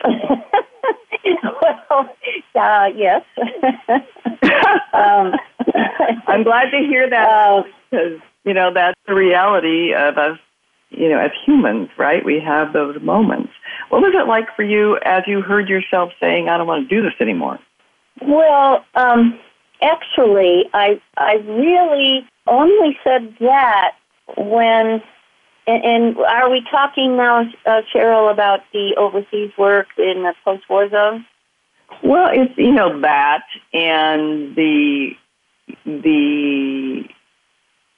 well, 0.04 0.14
uh, 2.54 2.88
yes. 2.94 3.24
um, 4.92 5.34
I'm 6.26 6.44
glad 6.44 6.70
to 6.70 6.78
hear 6.78 7.10
that 7.10 7.64
because 7.90 8.18
uh, 8.18 8.24
you 8.44 8.54
know 8.54 8.72
that's 8.72 8.98
the 9.06 9.14
reality 9.14 9.94
of 9.94 10.18
us. 10.18 10.38
You 10.90 11.08
know, 11.08 11.18
as 11.18 11.32
humans, 11.44 11.88
right? 11.98 12.24
We 12.24 12.40
have 12.40 12.72
those 12.72 13.00
moments. 13.02 13.52
What 13.88 14.02
was 14.02 14.12
it 14.14 14.28
like 14.28 14.54
for 14.54 14.62
you 14.62 14.98
as 15.04 15.22
you 15.26 15.40
heard 15.40 15.68
yourself 15.68 16.12
saying, 16.20 16.48
"I 16.48 16.58
don't 16.58 16.66
want 16.66 16.88
to 16.88 16.94
do 16.94 17.02
this 17.02 17.14
anymore"? 17.20 17.58
Well, 18.20 18.84
um, 18.94 19.38
actually, 19.80 20.64
I 20.74 21.00
I 21.16 21.34
really 21.46 22.26
only 22.46 22.98
said 23.04 23.34
that 23.40 23.92
when. 24.36 25.02
And, 25.66 25.84
and 25.84 26.16
are 26.16 26.48
we 26.48 26.62
talking 26.70 27.18
now, 27.18 27.42
uh, 27.66 27.82
Cheryl, 27.94 28.32
about 28.32 28.60
the 28.72 28.94
overseas 28.96 29.50
work 29.58 29.88
in 29.98 30.22
the 30.22 30.32
post-war 30.42 30.88
zone? 30.88 31.26
Well, 32.02 32.30
it's 32.32 32.56
you 32.56 32.72
know 32.72 33.00
that 33.00 33.44
and 33.72 34.54
the 34.56 35.10
the 35.84 37.04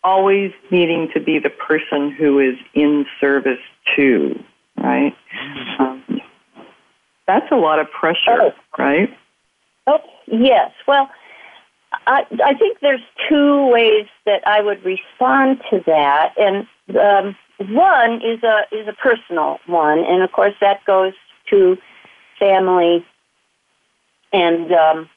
always 0.03 0.53
needing 0.71 1.11
to 1.15 1.21
be 1.21 1.39
the 1.39 1.51
person 1.51 2.11
who 2.11 2.39
is 2.39 2.57
in 2.75 3.07
service 3.21 3.61
too, 3.97 4.43
right? 4.81 5.15
Um, 5.79 6.03
that's 7.27 7.51
a 7.53 7.57
lot 7.57 7.79
of 7.79 7.91
pressure, 7.91 8.41
oh. 8.41 8.53
right? 8.79 9.09
Oh 9.87 10.01
yes. 10.27 10.73
Well, 10.87 11.11
I 12.07 12.25
I 12.45 12.55
think 12.55 12.79
there's 12.81 13.03
two 13.29 13.67
ways 13.69 14.07
that 14.27 14.47
I 14.47 14.61
would 14.61 14.85
respond 14.85 15.61
to 15.71 15.83
that, 15.87 16.35
and 16.37 16.67
um, 16.97 17.37
one 17.73 18.23
is 18.23 18.43
a 18.43 18.63
is 18.73 18.89
a 18.89 18.93
personal 18.93 19.59
one, 19.67 19.99
and 20.01 20.23
of 20.23 20.33
course 20.33 20.55
that 20.61 20.85
goes 20.85 21.13
to 21.51 21.77
family 22.39 23.05
and 24.33 24.73
um, 24.73 25.09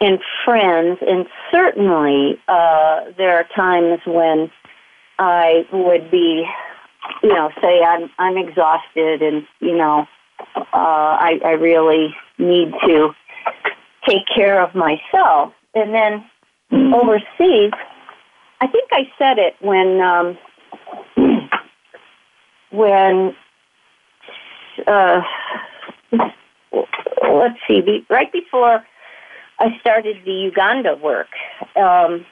and 0.00 0.18
friends, 0.44 0.98
and 1.06 1.26
certainly 1.50 2.40
uh, 2.48 3.00
there 3.16 3.36
are 3.36 3.46
times 3.54 4.00
when 4.06 4.50
I 5.18 5.66
would 5.72 6.10
be, 6.10 6.44
you 7.22 7.30
know, 7.30 7.50
say 7.60 7.82
I'm 7.82 8.10
I'm 8.18 8.36
exhausted, 8.36 9.22
and 9.22 9.46
you 9.60 9.76
know, 9.76 10.06
uh, 10.56 10.62
I 10.72 11.40
I 11.44 11.50
really 11.52 12.14
need 12.38 12.72
to 12.86 13.14
take 14.08 14.26
care 14.34 14.62
of 14.62 14.74
myself, 14.74 15.52
and 15.74 15.94
then 15.94 16.24
mm-hmm. 16.72 16.94
overseas, 16.94 17.72
I 18.60 18.66
think 18.66 18.90
I 18.92 19.10
said 19.18 19.38
it 19.38 19.56
when 19.60 20.00
um, 20.00 20.38
when. 22.70 23.34
Uh, 24.86 25.22
let's 27.22 27.58
see, 27.66 28.06
right 28.08 28.30
before 28.32 28.86
I 29.58 29.76
started 29.80 30.18
the 30.24 30.32
Uganda 30.32 30.96
work, 30.96 31.28
um. 31.76 32.24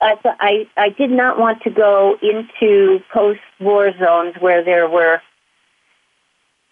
I, 0.00 0.14
I, 0.40 0.68
I 0.76 0.88
did 0.90 1.10
not 1.10 1.38
want 1.38 1.62
to 1.62 1.70
go 1.70 2.16
into 2.22 3.00
post-war 3.12 3.92
zones 3.98 4.34
where 4.40 4.64
there 4.64 4.88
were, 4.88 5.20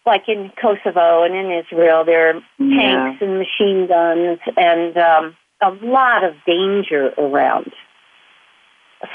like 0.06 0.28
in 0.28 0.50
Kosovo 0.60 1.24
and 1.24 1.34
in 1.34 1.50
Israel, 1.50 2.04
there 2.04 2.30
are 2.30 2.40
yeah. 2.58 2.80
tanks 2.80 3.22
and 3.22 3.38
machine 3.38 3.86
guns 3.86 4.38
and 4.56 4.96
um, 4.96 5.36
a 5.60 5.70
lot 5.84 6.24
of 6.24 6.34
danger 6.46 7.12
around. 7.18 7.72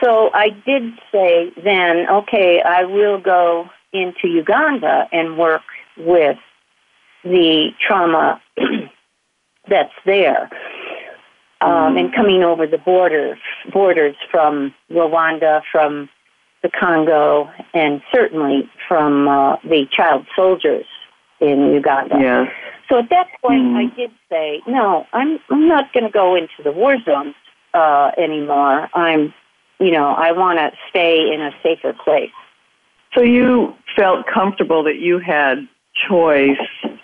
So 0.01 0.29
I 0.33 0.49
did 0.49 0.93
say 1.11 1.51
then, 1.63 2.07
okay, 2.09 2.61
I 2.61 2.83
will 2.83 3.19
go 3.19 3.69
into 3.91 4.27
Uganda 4.27 5.07
and 5.11 5.37
work 5.37 5.63
with 5.97 6.37
the 7.23 7.69
trauma 7.85 8.41
that's 9.67 9.93
there. 10.05 10.49
Um, 11.63 11.97
and 11.97 12.13
coming 12.13 12.43
over 12.43 12.67
the 12.67 12.77
border, 12.77 13.37
borders 13.71 14.15
from 14.29 14.73
Rwanda, 14.91 15.61
from 15.71 16.09
the 16.61 16.69
Congo, 16.69 17.49
and 17.73 18.01
certainly 18.13 18.69
from 18.87 19.27
uh, 19.27 19.57
the 19.63 19.85
child 19.91 20.25
soldiers 20.35 20.85
in 21.39 21.73
Uganda. 21.73 22.15
Yeah. 22.19 22.45
So 22.89 22.99
at 22.99 23.09
that 23.09 23.27
point, 23.41 23.63
mm. 23.63 23.77
I 23.77 23.95
did 23.95 24.11
say, 24.29 24.61
no, 24.67 25.05
I'm 25.13 25.39
I'm 25.49 25.67
not 25.67 25.93
going 25.93 26.05
to 26.05 26.11
go 26.11 26.35
into 26.35 26.63
the 26.63 26.71
war 26.71 26.97
zones 27.05 27.35
uh, 27.73 28.11
anymore. 28.17 28.89
I'm, 28.93 29.33
you 29.79 29.91
know, 29.91 30.09
I 30.09 30.31
want 30.31 30.59
to 30.59 30.71
stay 30.89 31.33
in 31.33 31.41
a 31.41 31.51
safer 31.63 31.93
place. 31.93 32.31
So 33.15 33.21
you 33.21 33.73
felt 33.95 34.25
comfortable 34.27 34.83
that 34.83 34.97
you 34.97 35.19
had 35.19 35.67
choice 36.09 36.57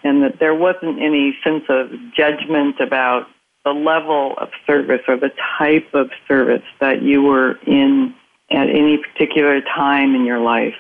and 0.04 0.24
that 0.24 0.40
there 0.40 0.56
wasn't 0.56 1.02
any 1.02 1.38
sense 1.44 1.64
of 1.70 1.92
judgment 2.16 2.80
about 2.80 3.28
the 3.74 3.80
level 3.80 4.36
of 4.38 4.50
service 4.66 5.02
or 5.08 5.18
the 5.18 5.32
type 5.58 5.94
of 5.94 6.10
service 6.28 6.64
that 6.80 7.02
you 7.02 7.22
were 7.22 7.54
in 7.68 8.14
at 8.52 8.70
any 8.70 8.98
particular 8.98 9.62
time 9.62 10.16
in 10.16 10.26
your 10.26 10.40
life. 10.40 10.76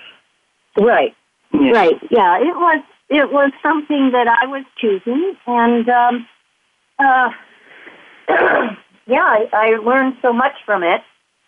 Right. 0.77 1.15
Yeah. 1.53 1.71
Right. 1.71 1.95
Yeah. 2.09 2.37
It 2.39 2.55
was 2.55 2.83
it 3.09 3.31
was 3.31 3.51
something 3.61 4.11
that 4.11 4.27
I 4.27 4.47
was 4.47 4.63
choosing 4.77 5.35
and 5.45 5.89
um 5.89 6.27
uh 6.99 7.29
yeah, 9.07 9.23
I, 9.23 9.47
I 9.53 9.67
learned 9.83 10.17
so 10.21 10.33
much 10.33 10.53
from 10.65 10.83
it. 10.83 11.01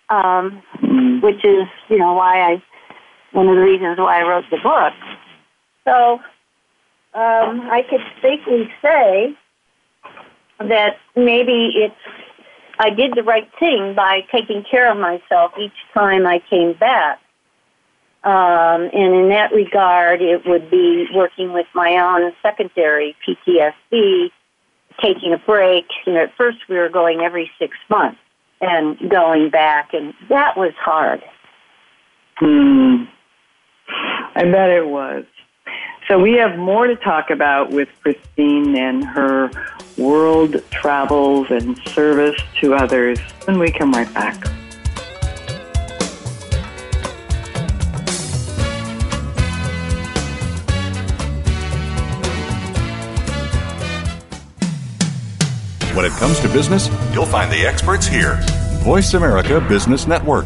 Um 0.09 0.61
mm-hmm. 0.77 1.25
which 1.25 1.43
is, 1.43 1.67
you 1.89 1.97
know, 1.97 2.13
why 2.13 2.41
I 2.41 2.63
one 3.31 3.47
of 3.47 3.55
the 3.55 3.61
reasons 3.61 3.97
why 3.97 4.21
I 4.21 4.27
wrote 4.27 4.45
the 4.51 4.57
book. 4.57 4.93
So 5.85 6.19
um, 7.13 7.61
I 7.71 7.81
could 7.89 8.01
safely 8.21 8.69
say 8.81 9.35
that 10.69 10.97
maybe 11.15 11.71
it's 11.75 11.95
I 12.79 12.89
did 12.89 13.13
the 13.15 13.23
right 13.23 13.47
thing 13.59 13.93
by 13.95 14.21
taking 14.31 14.63
care 14.63 14.91
of 14.91 14.97
myself 14.97 15.51
each 15.59 15.71
time 15.93 16.25
I 16.25 16.41
came 16.49 16.73
back. 16.73 17.19
Um, 18.23 18.89
and 18.93 19.15
in 19.15 19.29
that 19.29 19.51
regard, 19.53 20.21
it 20.21 20.45
would 20.45 20.69
be 20.71 21.07
working 21.13 21.53
with 21.53 21.67
my 21.75 21.97
own 21.97 22.31
secondary 22.41 23.15
PTSD, 23.27 24.31
taking 25.01 25.33
a 25.33 25.37
break. 25.37 25.85
You 26.05 26.13
know, 26.13 26.23
at 26.23 26.35
first 26.35 26.57
we 26.69 26.77
were 26.77 26.89
going 26.89 27.21
every 27.21 27.51
six 27.59 27.77
months 27.89 28.19
and 28.61 28.97
going 29.09 29.49
back, 29.49 29.93
and 29.93 30.13
that 30.29 30.57
was 30.57 30.73
hard. 30.79 31.23
Hmm. 32.37 33.03
I 34.35 34.43
bet 34.43 34.69
it 34.69 34.87
was. 34.87 35.25
So 36.07 36.19
we 36.19 36.33
have 36.33 36.57
more 36.57 36.87
to 36.87 36.95
talk 36.95 37.29
about 37.29 37.71
with 37.71 37.87
Christine 38.01 38.75
and 38.75 39.05
her 39.05 39.49
world 39.97 40.61
travels 40.71 41.47
and 41.49 41.77
service 41.89 42.39
to 42.59 42.73
others 42.73 43.19
when 43.45 43.59
we 43.59 43.71
come 43.71 43.91
right 43.91 44.13
back. 44.13 44.35
When 55.95 56.05
it 56.05 56.11
comes 56.13 56.39
to 56.39 56.47
business, 56.49 56.89
you'll 57.13 57.25
find 57.25 57.51
the 57.51 57.65
experts 57.65 58.07
here. 58.07 58.39
Voice 58.83 59.13
America 59.13 59.61
Business 59.61 60.07
Network. 60.07 60.45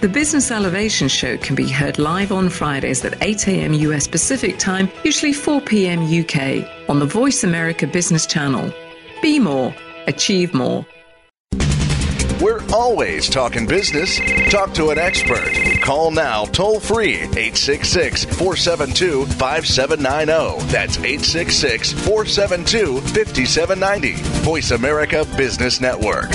The 0.00 0.08
Business 0.08 0.52
Elevation 0.52 1.08
Show 1.08 1.36
can 1.38 1.56
be 1.56 1.68
heard 1.68 1.98
live 1.98 2.30
on 2.30 2.50
Fridays 2.50 3.04
at 3.04 3.20
8 3.20 3.48
a.m. 3.48 3.72
US 3.74 4.06
Pacific 4.06 4.56
Time, 4.56 4.88
usually 5.02 5.32
4 5.32 5.60
p.m. 5.62 6.04
UK, 6.04 6.88
on 6.88 7.00
the 7.00 7.04
Voice 7.04 7.42
America 7.42 7.84
Business 7.84 8.24
Channel. 8.24 8.72
Be 9.20 9.40
more, 9.40 9.74
achieve 10.06 10.54
more. 10.54 10.86
We're 12.40 12.62
always 12.72 13.28
talking 13.28 13.66
business. 13.66 14.20
Talk 14.52 14.72
to 14.74 14.90
an 14.90 14.98
expert. 14.98 15.50
Call 15.82 16.12
now 16.12 16.44
toll 16.44 16.78
free 16.78 17.14
866 17.14 18.24
472 18.24 19.26
5790. 19.26 20.64
That's 20.70 20.96
866 20.98 21.92
472 21.92 23.00
5790. 23.00 24.12
Voice 24.44 24.70
America 24.70 25.26
Business 25.36 25.80
Network. 25.80 26.30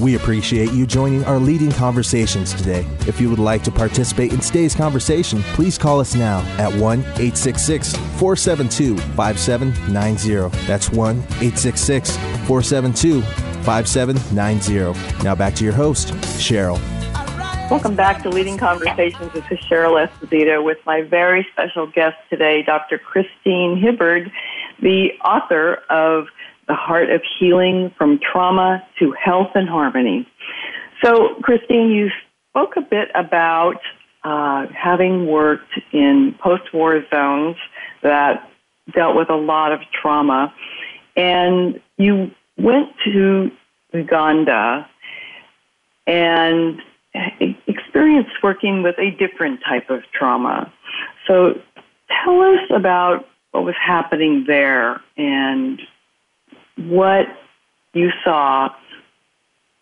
We 0.00 0.14
appreciate 0.14 0.72
you 0.72 0.86
joining 0.86 1.24
our 1.24 1.38
leading 1.38 1.70
conversations 1.70 2.54
today. 2.54 2.86
If 3.06 3.20
you 3.20 3.28
would 3.28 3.38
like 3.38 3.62
to 3.64 3.70
participate 3.70 4.32
in 4.32 4.40
today's 4.40 4.74
conversation, 4.74 5.42
please 5.52 5.76
call 5.76 6.00
us 6.00 6.14
now 6.14 6.38
at 6.58 6.72
1 6.72 7.00
866 7.00 7.94
472 7.94 8.96
5790. 8.96 10.66
That's 10.66 10.90
1 10.90 11.18
866 11.18 12.16
472 12.16 13.20
5790. 13.62 15.22
Now 15.22 15.34
back 15.34 15.54
to 15.56 15.64
your 15.64 15.74
host, 15.74 16.14
Cheryl. 16.38 16.80
Welcome 17.70 17.94
back 17.94 18.22
to 18.22 18.30
Leading 18.30 18.56
Conversations. 18.56 19.32
This 19.34 19.44
is 19.50 19.58
Cheryl 19.70 20.08
Esposito 20.08 20.64
with 20.64 20.78
my 20.86 21.02
very 21.02 21.46
special 21.52 21.86
guest 21.86 22.16
today, 22.30 22.62
Dr. 22.62 22.98
Christine 22.98 23.76
Hibbard, 23.76 24.32
the 24.80 25.10
author 25.22 25.74
of 25.90 26.28
The 26.70 26.76
Heart 26.76 27.10
of 27.10 27.20
Healing 27.40 27.92
from 27.98 28.20
Trauma 28.20 28.86
to 29.00 29.10
Health 29.10 29.50
and 29.56 29.68
Harmony. 29.68 30.24
So, 31.02 31.34
Christine, 31.42 31.90
you 31.90 32.10
spoke 32.48 32.76
a 32.76 32.80
bit 32.80 33.08
about 33.12 33.80
uh, 34.22 34.66
having 34.72 35.26
worked 35.26 35.72
in 35.92 36.32
post 36.40 36.72
war 36.72 37.04
zones 37.12 37.56
that 38.04 38.48
dealt 38.94 39.16
with 39.16 39.30
a 39.30 39.34
lot 39.34 39.72
of 39.72 39.80
trauma, 40.00 40.54
and 41.16 41.80
you 41.96 42.30
went 42.56 42.90
to 43.06 43.50
Uganda 43.92 44.88
and 46.06 46.80
experienced 47.66 48.30
working 48.44 48.84
with 48.84 48.94
a 49.00 49.10
different 49.18 49.58
type 49.68 49.90
of 49.90 50.02
trauma. 50.16 50.72
So 51.26 51.60
tell 52.22 52.40
us 52.42 52.60
about 52.72 53.26
what 53.50 53.64
was 53.64 53.74
happening 53.84 54.44
there 54.46 55.00
and 55.16 55.82
what 56.88 57.26
you 57.92 58.10
saw 58.24 58.68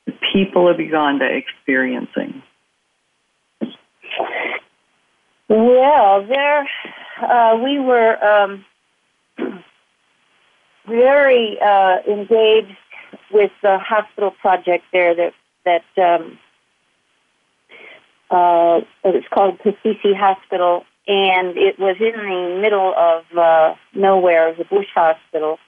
the 0.06 0.12
people 0.32 0.68
of 0.68 0.80
Uganda 0.80 1.26
experiencing. 1.26 2.42
Well, 5.48 6.26
there 6.26 6.68
uh, 7.22 7.56
we 7.62 7.78
were 7.78 8.16
um, 8.24 8.64
very 10.86 11.58
uh, 11.60 11.96
engaged 12.06 12.76
with 13.30 13.50
the 13.62 13.78
hospital 13.78 14.30
project 14.40 14.84
there 14.92 15.14
that 15.14 15.32
that 15.64 16.02
um, 16.02 16.38
uh, 18.30 18.80
it 19.04 19.14
was 19.14 19.24
called 19.32 19.58
Pasisi 19.58 20.16
Hospital, 20.16 20.84
and 21.06 21.56
it 21.56 21.78
was 21.78 21.96
in 22.00 22.12
the 22.12 22.60
middle 22.60 22.94
of 22.96 23.24
uh, 23.36 23.74
nowhere. 23.94 24.48
A 24.48 24.64
bush 24.64 24.86
hospital, 24.94 25.58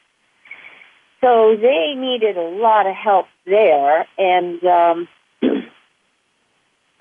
so 1.21 1.57
they 1.57 1.95
needed 1.97 2.37
a 2.37 2.49
lot 2.49 2.87
of 2.87 2.95
help 2.95 3.27
there, 3.45 4.07
and 4.19 4.65
um, 4.65 5.09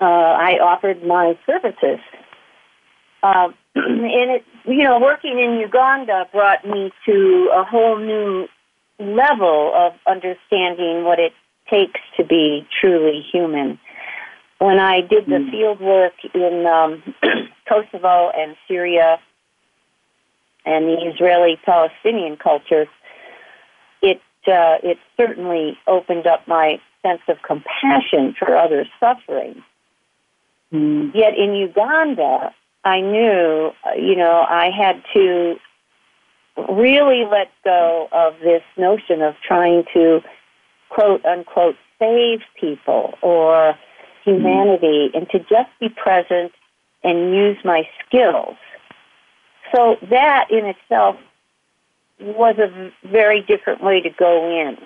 uh, 0.00 0.04
I 0.04 0.58
offered 0.60 1.02
my 1.04 1.38
services. 1.46 2.00
Uh, 3.22 3.48
and 3.74 4.30
it, 4.30 4.44
you 4.64 4.84
know, 4.84 4.98
working 4.98 5.38
in 5.38 5.58
Uganda 5.60 6.26
brought 6.32 6.66
me 6.66 6.92
to 7.06 7.50
a 7.54 7.64
whole 7.64 7.98
new 7.98 8.46
level 8.98 9.72
of 9.74 9.94
understanding 10.06 11.04
what 11.04 11.18
it 11.18 11.32
takes 11.70 12.00
to 12.16 12.24
be 12.24 12.66
truly 12.80 13.24
human. 13.32 13.78
When 14.58 14.78
I 14.78 15.00
did 15.00 15.24
the 15.26 15.36
mm. 15.36 15.50
field 15.50 15.80
work 15.80 16.12
in 16.34 16.66
um, 16.66 17.14
Kosovo 17.68 18.30
and 18.36 18.56
Syria 18.68 19.18
and 20.66 20.86
the 20.86 21.10
Israeli-Palestinian 21.14 22.36
culture, 22.36 22.82
it 22.82 22.88
uh, 24.50 24.78
it 24.82 24.98
certainly 25.16 25.78
opened 25.86 26.26
up 26.26 26.46
my 26.46 26.80
sense 27.02 27.22
of 27.28 27.38
compassion 27.42 28.34
for 28.38 28.56
others' 28.56 28.88
suffering. 28.98 29.62
Mm. 30.72 31.14
Yet 31.14 31.36
in 31.36 31.54
Uganda, 31.54 32.54
I 32.84 33.00
knew, 33.00 33.72
uh, 33.86 33.92
you 33.94 34.16
know, 34.16 34.44
I 34.48 34.70
had 34.70 35.02
to 35.14 35.56
really 36.68 37.24
let 37.30 37.50
go 37.64 38.08
of 38.12 38.34
this 38.42 38.62
notion 38.76 39.22
of 39.22 39.34
trying 39.46 39.84
to 39.94 40.20
quote 40.90 41.24
unquote 41.24 41.76
save 41.98 42.40
people 42.58 43.14
or 43.22 43.74
humanity 44.24 45.10
and 45.14 45.28
to 45.30 45.38
just 45.38 45.70
be 45.78 45.88
present 45.88 46.52
and 47.02 47.34
use 47.34 47.56
my 47.64 47.88
skills. 48.06 48.56
So 49.74 49.96
that 50.10 50.48
in 50.50 50.66
itself 50.66 51.16
was 52.20 52.56
a 52.58 52.92
very 53.08 53.42
different 53.42 53.82
way 53.82 54.00
to 54.00 54.10
go 54.10 54.48
in. 54.48 54.78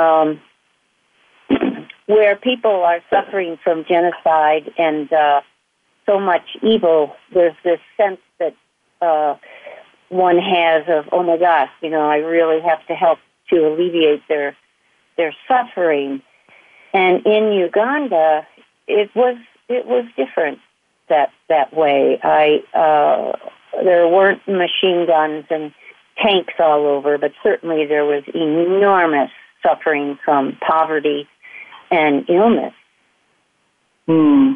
Um, 0.00 0.40
where 2.06 2.36
people 2.36 2.82
are 2.82 3.00
suffering 3.10 3.58
from 3.62 3.84
genocide 3.84 4.72
and 4.78 5.12
uh, 5.12 5.40
so 6.06 6.18
much 6.18 6.56
evil, 6.62 7.14
there's 7.32 7.56
this 7.64 7.80
sense 7.96 8.20
that 8.38 8.54
uh, 9.00 9.36
one 10.08 10.38
has 10.38 10.84
of, 10.88 11.08
oh 11.12 11.22
my 11.22 11.36
gosh, 11.36 11.70
you 11.80 11.90
know, 11.90 12.08
I 12.08 12.16
really 12.16 12.60
have 12.62 12.84
to 12.86 12.94
help 12.94 13.18
to 13.50 13.56
alleviate 13.68 14.26
their 14.28 14.56
their 15.16 15.34
suffering. 15.46 16.22
And 16.94 17.24
in 17.26 17.52
Uganda, 17.52 18.46
it 18.88 19.10
was 19.14 19.36
it 19.68 19.86
was 19.86 20.04
different 20.16 20.58
that 21.08 21.32
that 21.48 21.74
way. 21.74 22.18
I 22.22 22.62
uh, 22.74 23.36
there 23.82 24.08
weren't 24.08 24.46
machine 24.46 25.06
guns 25.06 25.44
and 25.50 25.72
tanks 26.16 26.54
all 26.58 26.86
over, 26.86 27.18
but 27.18 27.32
certainly 27.42 27.86
there 27.86 28.04
was 28.04 28.24
enormous 28.34 29.30
suffering 29.62 30.18
from 30.24 30.56
poverty 30.66 31.28
and 31.90 32.28
illness. 32.28 32.74
Hmm. 34.06 34.54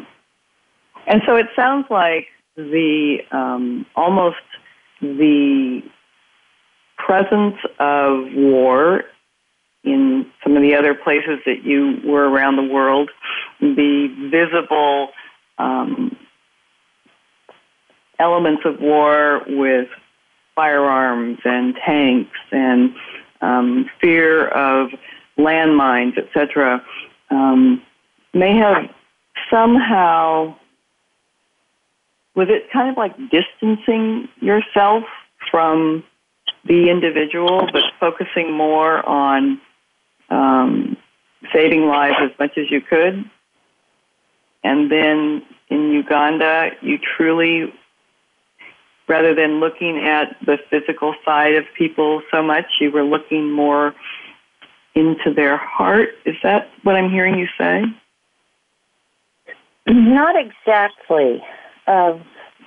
And 1.07 1.21
so 1.25 1.35
it 1.35 1.47
sounds 1.55 1.85
like 1.89 2.27
the 2.55 3.19
um, 3.31 3.85
almost 3.95 4.37
the 5.01 5.81
presence 6.97 7.55
of 7.79 8.25
war 8.33 9.03
in 9.83 10.25
some 10.43 10.57
of 10.57 10.63
the 10.63 10.75
other 10.75 10.93
places 10.93 11.39
that 11.45 11.63
you 11.63 11.99
were 12.03 12.27
around 12.27 12.57
the 12.57 12.73
world, 12.73 13.09
the 13.61 14.07
visible 14.29 15.09
um, 15.57 16.17
elements 18.19 18.63
of 18.65 18.81
war 18.81 19.41
with 19.47 19.87
firearms 20.57 21.37
and 21.45 21.75
tanks 21.85 22.39
and 22.51 22.93
um, 23.41 23.89
fear 24.01 24.47
of 24.47 24.89
landmines, 25.37 26.17
etc., 26.17 26.83
um, 27.29 27.81
may 28.33 28.57
have 28.57 28.89
somehow 29.49 30.55
was 32.37 32.49
it 32.49 32.71
kind 32.71 32.89
of 32.89 32.97
like 32.97 33.15
distancing 33.31 34.29
yourself 34.39 35.03
from 35.49 36.03
the 36.65 36.89
individual, 36.89 37.67
but 37.73 37.81
focusing 37.99 38.53
more 38.53 39.03
on 39.09 39.59
um, 40.29 40.95
saving 41.51 41.87
lives 41.87 42.17
as 42.21 42.29
much 42.37 42.55
as 42.57 42.69
you 42.69 42.79
could? 42.79 43.27
And 44.63 44.91
then 44.91 45.41
in 45.69 45.91
Uganda, 45.91 46.69
you 46.81 46.99
truly, 46.99 47.73
rather 49.07 49.33
than 49.33 49.59
looking 49.59 49.99
at 49.99 50.35
the 50.45 50.57
physical 50.69 51.15
side 51.23 51.55
of 51.55 51.63
people 51.77 52.21
so 52.31 52.43
much, 52.43 52.65
you 52.79 52.91
were 52.91 53.03
looking 53.03 53.51
more 53.51 53.93
into 54.95 55.33
their 55.33 55.57
heart. 55.57 56.09
Is 56.25 56.35
that 56.43 56.69
what 56.83 56.95
I'm 56.95 57.09
hearing 57.09 57.37
you 57.37 57.47
say? 57.57 57.83
Not 59.87 60.35
exactly. 60.35 61.41
Uh, 61.85 62.19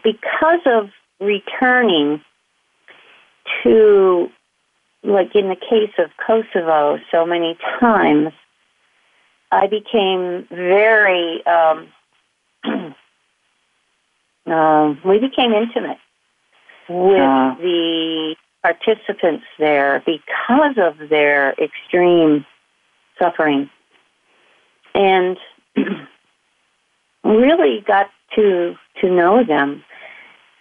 because 0.02 0.60
of 0.64 0.88
returning 1.20 2.22
to, 3.62 4.28
like 5.02 5.34
in 5.34 5.48
the 5.48 5.56
case 5.56 5.92
of 5.98 6.10
Kosovo, 6.26 6.98
so 7.10 7.26
many 7.26 7.58
times, 7.78 8.32
I 9.52 9.66
became 9.66 10.46
very, 10.48 11.44
um, 11.44 11.88
uh, 14.46 14.94
we 15.04 15.18
became 15.18 15.52
intimate 15.52 15.98
with 16.90 17.20
uh. 17.20 17.54
the 17.60 18.34
participants 18.62 19.44
there 19.58 20.02
because 20.04 20.76
of 20.76 21.08
their 21.08 21.52
extreme 21.52 22.44
suffering. 23.20 23.70
And 24.94 25.36
really 27.24 27.82
got 27.86 28.10
to 28.34 28.74
to 29.00 29.10
know 29.10 29.44
them. 29.44 29.84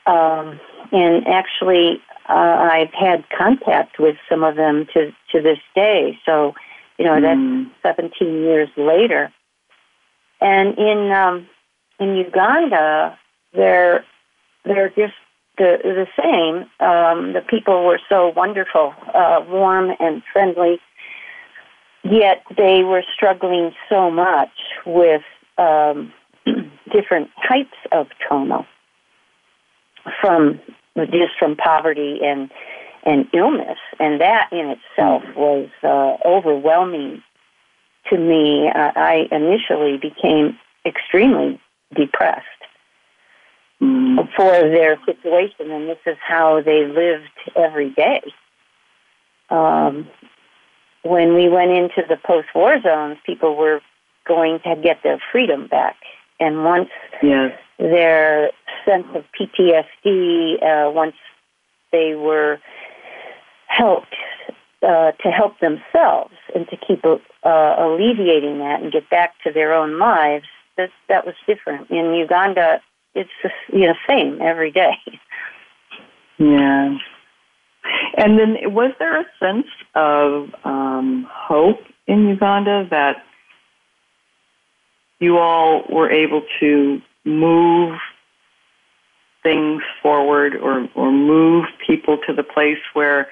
Um, 0.05 0.59
and 0.91 1.27
actually, 1.27 2.01
uh, 2.27 2.69
I've 2.71 2.93
had 2.93 3.25
contact 3.35 3.99
with 3.99 4.15
some 4.29 4.43
of 4.43 4.55
them 4.55 4.85
to 4.93 5.11
to 5.31 5.41
this 5.41 5.59
day. 5.75 6.17
So, 6.25 6.53
you 6.97 7.05
know, 7.05 7.19
mm. 7.19 7.69
that's 7.83 7.97
17 7.97 8.43
years 8.43 8.69
later. 8.77 9.31
And 10.41 10.77
in 10.77 11.11
um, 11.11 11.47
in 11.99 12.15
Uganda, 12.15 13.17
they're 13.53 14.05
they're 14.63 14.89
just 14.89 15.13
the 15.59 15.77
the 15.83 16.07
same. 16.19 16.65
Um, 16.79 17.33
the 17.33 17.41
people 17.41 17.85
were 17.85 17.99
so 18.09 18.29
wonderful, 18.35 18.93
uh, 19.13 19.45
warm 19.47 19.91
and 19.99 20.23
friendly. 20.33 20.79
Yet 22.03 22.43
they 22.57 22.83
were 22.83 23.03
struggling 23.13 23.73
so 23.89 24.09
much 24.09 24.49
with 24.85 25.21
um, 25.57 26.13
different 26.91 27.29
types 27.47 27.77
of 27.91 28.07
trauma 28.25 28.65
from 30.21 30.59
just 31.11 31.37
from 31.37 31.55
poverty 31.55 32.19
and 32.23 32.49
and 33.03 33.27
illness, 33.33 33.77
and 33.99 34.19
that 34.19 34.49
in 34.51 34.75
itself 34.75 35.23
was 35.35 35.69
uh, 35.83 36.17
overwhelming 36.25 37.23
to 38.09 38.17
me. 38.17 38.69
Uh, 38.73 38.91
I 38.95 39.27
initially 39.31 39.97
became 39.97 40.57
extremely 40.85 41.59
depressed. 41.95 42.45
For 44.35 44.51
their 44.51 44.97
situation, 45.05 45.71
and 45.71 45.89
this 45.89 45.99
is 46.05 46.17
how 46.25 46.61
they 46.61 46.85
lived 46.85 47.29
every 47.55 47.91
day. 47.91 48.21
Um, 49.49 50.07
when 51.03 51.33
we 51.33 51.49
went 51.49 51.71
into 51.71 52.03
the 52.07 52.17
post-war 52.17 52.81
zones, 52.81 53.17
people 53.25 53.55
were 53.55 53.81
going 54.27 54.59
to 54.65 54.75
get 54.75 55.01
their 55.03 55.19
freedom 55.31 55.67
back 55.67 55.95
and 56.39 56.63
once 56.63 56.89
yes. 57.21 57.51
their 57.77 58.51
sense 58.85 59.07
of 59.13 59.25
PTSD, 59.37 60.63
uh, 60.63 60.91
once 60.91 61.15
they 61.91 62.15
were 62.15 62.59
helped 63.67 64.15
uh, 64.81 65.11
to 65.11 65.29
help 65.29 65.59
themselves 65.59 66.33
and 66.55 66.67
to 66.69 66.77
keep 66.77 67.03
uh, 67.03 67.19
alleviating 67.77 68.59
that 68.59 68.81
and 68.81 68.91
get 68.91 69.09
back 69.09 69.33
to 69.43 69.51
their 69.51 69.73
own 69.73 69.99
lives, 69.99 70.45
that 70.77 70.89
that 71.09 71.25
was 71.25 71.35
different. 71.45 71.89
In 71.89 72.13
Uganda, 72.13 72.81
it's 73.19 73.29
the 73.43 73.77
you 73.77 73.87
know 73.87 73.93
same 74.07 74.41
every 74.41 74.71
day. 74.71 74.95
Yeah. 76.37 76.97
And 78.17 78.39
then, 78.39 78.73
was 78.73 78.91
there 78.99 79.19
a 79.19 79.25
sense 79.39 79.67
of 79.95 80.49
um, 80.63 81.27
hope 81.29 81.79
in 82.07 82.27
Uganda 82.27 82.87
that 82.91 83.23
you 85.19 85.37
all 85.37 85.83
were 85.89 86.09
able 86.09 86.43
to 86.59 87.01
move 87.25 87.97
things 89.43 89.81
forward 90.01 90.55
or, 90.55 90.87
or 90.95 91.11
move 91.11 91.65
people 91.85 92.17
to 92.27 92.33
the 92.33 92.43
place 92.43 92.79
where 92.93 93.27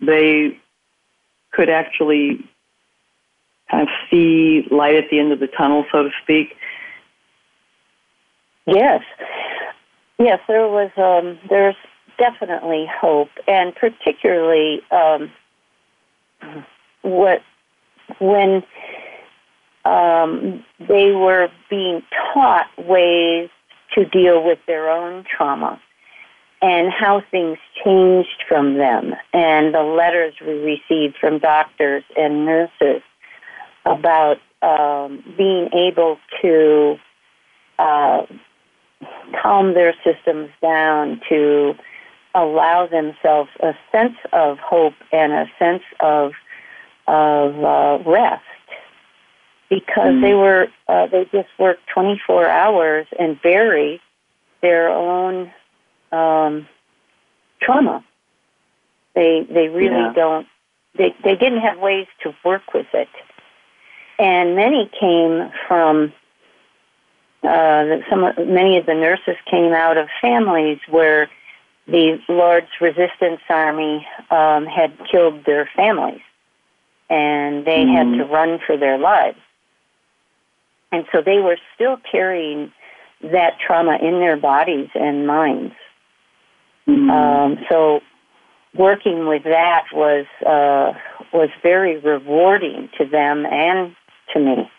they 0.00 0.58
could 1.52 1.68
actually 1.68 2.44
kind 3.70 3.82
of 3.82 3.88
see 4.10 4.66
light 4.70 4.96
at 4.96 5.10
the 5.10 5.18
end 5.18 5.32
of 5.32 5.40
the 5.40 5.46
tunnel, 5.46 5.84
so 5.92 6.04
to 6.04 6.10
speak? 6.22 6.56
Yes. 8.70 9.02
Yes, 10.20 10.38
there 10.46 10.68
was, 10.68 10.90
um, 10.96 11.38
there's 11.48 11.74
definitely 12.18 12.86
hope, 13.00 13.30
and 13.48 13.74
particularly 13.74 14.80
um, 14.92 15.32
what 17.02 17.42
when 18.20 18.62
um, 19.84 20.64
they 20.78 21.10
were 21.12 21.48
being 21.68 22.02
taught 22.32 22.66
ways 22.78 23.48
to 23.94 24.04
deal 24.04 24.44
with 24.44 24.58
their 24.66 24.88
own 24.88 25.24
trauma 25.24 25.80
and 26.62 26.92
how 26.92 27.22
things 27.30 27.58
changed 27.84 28.44
from 28.46 28.74
them 28.74 29.14
and 29.32 29.74
the 29.74 29.82
letters 29.82 30.34
we 30.46 30.52
received 30.52 31.16
from 31.18 31.38
doctors 31.38 32.04
and 32.16 32.44
nurses 32.44 33.02
about 33.86 34.36
um, 34.62 35.24
being 35.38 35.70
able 35.72 36.18
to 36.42 36.96
uh, 37.78 38.26
calm 39.42 39.74
their 39.74 39.94
systems 40.04 40.50
down 40.60 41.20
to 41.28 41.74
allow 42.34 42.86
themselves 42.86 43.50
a 43.60 43.72
sense 43.90 44.16
of 44.32 44.58
hope 44.58 44.94
and 45.12 45.32
a 45.32 45.46
sense 45.58 45.82
of 46.00 46.32
of 47.06 47.64
uh, 47.64 48.08
rest 48.08 48.44
because 49.68 50.14
mm. 50.14 50.20
they 50.20 50.34
were 50.34 50.68
uh, 50.88 51.06
they 51.06 51.24
just 51.32 51.48
worked 51.58 51.82
24 51.94 52.46
hours 52.46 53.06
and 53.18 53.40
bury 53.40 54.00
their 54.60 54.90
own 54.90 55.50
um, 56.12 56.68
trauma. 57.62 58.04
They 59.14 59.46
they 59.48 59.68
really 59.68 59.94
yeah. 59.94 60.12
don't. 60.14 60.46
They 60.96 61.14
they 61.24 61.36
didn't 61.36 61.60
have 61.60 61.78
ways 61.78 62.06
to 62.22 62.34
work 62.44 62.74
with 62.74 62.86
it, 62.92 63.08
and 64.18 64.56
many 64.56 64.90
came 65.00 65.50
from. 65.66 66.12
Uh, 67.42 67.98
some 68.10 68.22
many 68.52 68.76
of 68.76 68.86
the 68.86 68.94
nurses 68.94 69.36
came 69.50 69.72
out 69.72 69.96
of 69.96 70.08
families 70.20 70.78
where 70.88 71.30
the 71.86 72.18
Lord's 72.28 72.68
Resistance 72.80 73.40
Army 73.48 74.06
um, 74.30 74.66
had 74.66 74.92
killed 75.10 75.44
their 75.44 75.68
families, 75.74 76.20
and 77.08 77.64
they 77.64 77.84
mm. 77.84 77.94
had 77.94 78.18
to 78.18 78.24
run 78.24 78.58
for 78.66 78.76
their 78.76 78.98
lives. 78.98 79.38
And 80.92 81.06
so 81.12 81.22
they 81.22 81.38
were 81.38 81.56
still 81.74 81.96
carrying 82.10 82.72
that 83.22 83.58
trauma 83.64 83.96
in 84.00 84.18
their 84.20 84.36
bodies 84.36 84.88
and 84.94 85.26
minds. 85.26 85.74
Mm-hmm. 86.88 87.10
Um, 87.10 87.58
so 87.68 88.00
working 88.74 89.26
with 89.26 89.44
that 89.44 89.84
was 89.92 90.26
uh, 90.46 90.92
was 91.32 91.48
very 91.62 91.98
rewarding 91.98 92.88
to 92.98 93.04
them 93.04 93.46
and 93.46 93.94
to 94.32 94.40
me. 94.40 94.70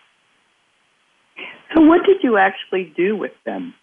So, 1.74 1.82
what 1.82 2.06
did 2.06 2.24
you 2.24 2.38
actually 2.38 2.94
do 2.96 3.16
with 3.16 3.34
them? 3.46 3.74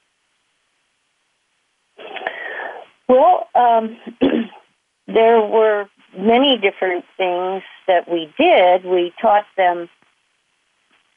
Well, 3.09 3.49
um, 3.55 3.97
there 5.07 5.41
were 5.41 5.89
many 6.17 6.59
different 6.59 7.05
things 7.17 7.63
that 7.87 8.11
we 8.11 8.33
did. 8.39 8.85
We 8.85 9.13
taught 9.21 9.47
them 9.57 9.89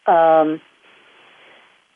um, 0.08 0.62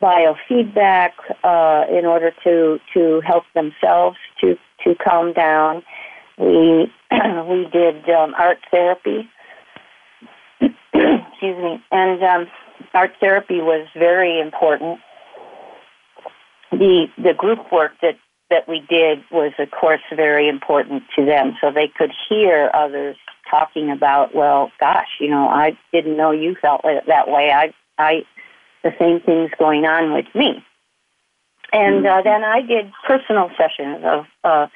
biofeedback 0.02 1.12
uh, 1.42 1.86
in 1.90 2.04
order 2.04 2.32
to 2.44 2.78
to 2.94 3.20
help 3.26 3.44
themselves 3.54 4.18
to 4.40 4.56
to 4.84 4.94
calm 4.96 5.32
down. 5.32 5.82
We 6.38 6.92
we 7.48 7.68
did 7.72 8.08
um, 8.10 8.34
art 8.36 8.58
therapy. 8.70 9.28
Excuse 10.60 11.58
me, 11.58 11.82
and 11.90 12.22
um, 12.22 12.46
art 12.96 13.12
therapy 13.20 13.60
was 13.60 13.86
very 13.94 14.40
important. 14.40 14.98
The 16.72 17.06
the 17.16 17.34
group 17.34 17.70
work 17.70 17.92
that 18.02 18.18
that 18.50 18.68
we 18.68 18.80
did 18.88 19.24
was, 19.30 19.52
of 19.58 19.70
course, 19.70 20.00
very 20.14 20.48
important 20.48 21.02
to 21.16 21.24
them, 21.24 21.56
so 21.60 21.70
they 21.70 21.88
could 21.88 22.12
hear 22.28 22.70
others 22.72 23.16
talking 23.50 23.90
about, 23.90 24.34
well, 24.34 24.70
gosh, 24.78 25.08
you 25.20 25.28
know, 25.28 25.48
I 25.48 25.76
didn't 25.92 26.16
know 26.16 26.30
you 26.30 26.56
felt 26.60 26.82
that 26.82 27.28
way. 27.28 27.50
I 27.50 27.74
I 27.98 28.24
the 28.82 28.92
same 28.98 29.20
things 29.20 29.50
going 29.58 29.84
on 29.84 30.12
with 30.12 30.26
me. 30.34 30.64
And 31.72 32.06
uh, 32.06 32.22
then 32.22 32.44
I 32.44 32.62
did 32.62 32.92
personal 33.06 33.50
sessions 33.58 34.02
of 34.04 34.26
uh, 34.44 34.66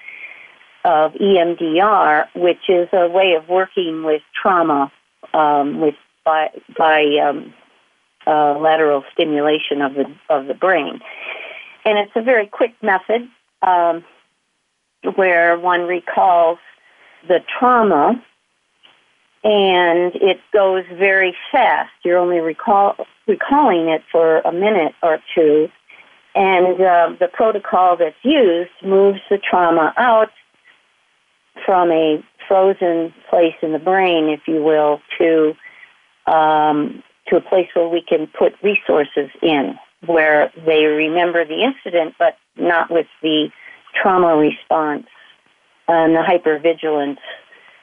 of 0.84 1.12
EMDR, 1.12 2.26
which 2.34 2.68
is 2.68 2.88
a 2.92 3.08
way 3.08 3.34
of 3.34 3.48
working 3.48 4.02
with 4.04 4.22
trauma 4.40 4.90
um, 5.32 5.80
with 5.80 5.94
by 6.24 6.48
by 6.76 7.04
um, 7.24 7.54
uh, 8.26 8.58
lateral 8.58 9.04
stimulation 9.12 9.82
of 9.82 9.94
the 9.94 10.04
of 10.28 10.46
the 10.46 10.54
brain, 10.54 11.00
and 11.84 11.98
it's 11.98 12.12
a 12.14 12.22
very 12.22 12.46
quick 12.46 12.74
method 12.82 13.28
um, 13.62 14.04
where 15.14 15.58
one 15.58 15.82
recalls 15.82 16.58
the 17.28 17.40
trauma, 17.58 18.22
and 19.44 20.14
it 20.16 20.40
goes 20.52 20.84
very 20.98 21.34
fast. 21.50 21.90
You're 22.04 22.18
only 22.18 22.40
recall 22.40 23.06
recalling 23.26 23.88
it 23.88 24.02
for 24.10 24.38
a 24.40 24.52
minute 24.52 24.94
or 25.02 25.18
two, 25.34 25.68
and 26.34 26.80
uh, 26.80 27.16
the 27.18 27.28
protocol 27.32 27.96
that's 27.96 28.16
used 28.22 28.70
moves 28.84 29.20
the 29.30 29.38
trauma 29.38 29.92
out 29.96 30.30
from 31.64 31.90
a 31.90 32.22
frozen 32.48 33.12
place 33.28 33.54
in 33.62 33.72
the 33.72 33.78
brain, 33.78 34.28
if 34.28 34.40
you 34.46 34.62
will, 34.62 35.00
to 35.18 35.54
um, 36.26 37.02
to 37.30 37.36
a 37.36 37.40
place 37.40 37.68
where 37.74 37.88
we 37.88 38.02
can 38.02 38.26
put 38.26 38.52
resources 38.62 39.30
in, 39.42 39.78
where 40.06 40.52
they 40.66 40.84
remember 40.84 41.44
the 41.44 41.62
incident, 41.62 42.14
but 42.18 42.36
not 42.56 42.90
with 42.90 43.06
the 43.22 43.50
trauma 44.00 44.36
response 44.36 45.06
and 45.88 46.14
the 46.14 46.20
hypervigilance 46.20 47.18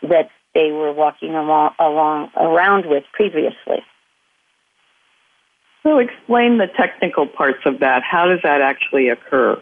that 0.04 0.30
they 0.54 0.72
were 0.72 0.94
walking 0.94 1.36
along, 1.36 1.72
along 1.80 2.30
around 2.38 2.86
with 2.88 3.04
previously. 3.14 3.84
So, 5.84 6.00
explain 6.00 6.58
the 6.58 6.68
technical 6.76 7.28
parts 7.28 7.60
of 7.66 7.80
that. 7.80 8.04
How 8.04 8.28
does 8.28 8.40
that 8.44 8.62
actually 8.62 9.10
occur? 9.10 9.62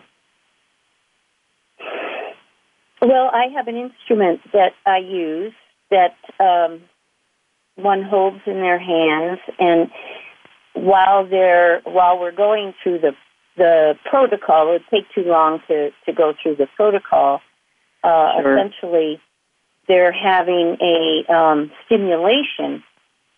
Well, 3.01 3.29
I 3.31 3.47
have 3.55 3.67
an 3.67 3.75
instrument 3.75 4.41
that 4.51 4.73
I 4.85 4.97
use 4.97 5.53
that 5.91 6.15
um, 6.39 6.81
one 7.75 8.03
holds 8.03 8.41
in 8.45 8.55
their 8.55 8.79
hands, 8.79 9.39
and 9.59 9.89
while 10.73 11.27
they're 11.27 11.81
while 11.83 12.19
we're 12.19 12.31
going 12.31 12.73
through 12.81 12.99
the 12.99 13.11
the 13.57 13.95
protocol, 14.09 14.69
it 14.69 14.71
would 14.71 14.83
take 14.91 15.05
too 15.13 15.29
long 15.29 15.61
to 15.67 15.91
to 16.05 16.13
go 16.13 16.33
through 16.41 16.55
the 16.55 16.67
protocol. 16.75 17.41
Uh, 18.03 18.41
sure. 18.41 18.57
Essentially, 18.57 19.19
they're 19.88 20.11
having 20.11 20.77
a 20.81 21.33
um, 21.33 21.71
stimulation 21.85 22.83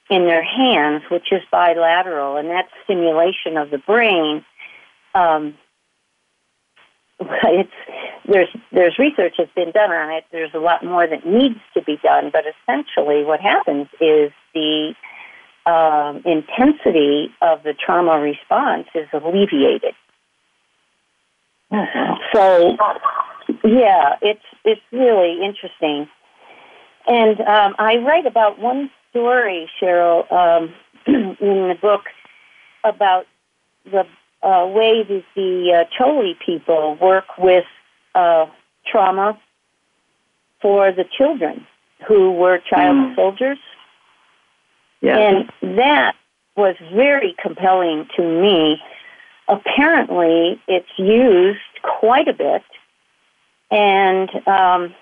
in 0.09 0.25
their 0.25 0.43
hands, 0.43 1.03
which 1.11 1.31
is 1.31 1.41
bilateral, 1.51 2.37
and 2.37 2.49
that 2.49 2.67
stimulation 2.83 3.57
of 3.57 3.69
the 3.69 3.77
brain 3.77 4.45
um, 5.13 5.55
it's 7.19 7.71
there's 8.27 8.49
there's 8.71 8.99
research 8.99 9.35
that's 9.37 9.53
been 9.55 9.71
done 9.71 9.91
on 9.91 10.11
it. 10.11 10.25
There's 10.31 10.53
a 10.53 10.59
lot 10.59 10.83
more 10.83 11.07
that 11.07 11.25
needs 11.25 11.59
to 11.73 11.81
be 11.81 11.97
done, 12.03 12.29
but 12.31 12.43
essentially, 12.45 13.23
what 13.23 13.39
happens 13.39 13.87
is 13.99 14.31
the 14.53 14.93
um, 15.65 16.21
intensity 16.25 17.29
of 17.41 17.63
the 17.63 17.73
trauma 17.73 18.19
response 18.19 18.87
is 18.93 19.07
alleviated. 19.13 19.93
Mm-hmm. 21.71 22.13
So, 22.33 22.77
yeah, 23.63 24.15
it's 24.21 24.43
it's 24.63 24.81
really 24.91 25.39
interesting, 25.43 26.07
and 27.07 27.39
um, 27.41 27.75
I 27.79 27.97
write 27.97 28.25
about 28.25 28.59
one 28.59 28.89
story, 29.09 29.69
Cheryl, 29.81 30.31
um, 30.31 30.73
in 31.07 31.35
the 31.39 31.77
book 31.81 32.03
about 32.83 33.25
the 33.85 34.05
uh, 34.43 34.67
way 34.67 35.03
that 35.03 35.23
the 35.35 35.73
uh, 35.73 36.03
Acholi 36.03 36.33
people 36.45 36.97
work 37.01 37.25
with 37.37 37.65
uh, 38.15 38.45
trauma 38.85 39.39
for 40.61 40.91
the 40.91 41.05
children 41.17 41.65
who 42.07 42.31
were 42.31 42.59
child 42.69 42.95
mm. 42.95 43.15
soldiers. 43.15 43.57
Yeah. 45.01 45.17
And 45.17 45.77
that 45.77 46.15
was 46.55 46.75
very 46.93 47.35
compelling 47.41 48.07
to 48.15 48.23
me. 48.23 48.77
Apparently, 49.47 50.59
it's 50.67 50.87
used 50.97 51.59
quite 51.83 52.27
a 52.27 52.33
bit, 52.33 52.63
and 53.71 54.29
um, 54.47 54.93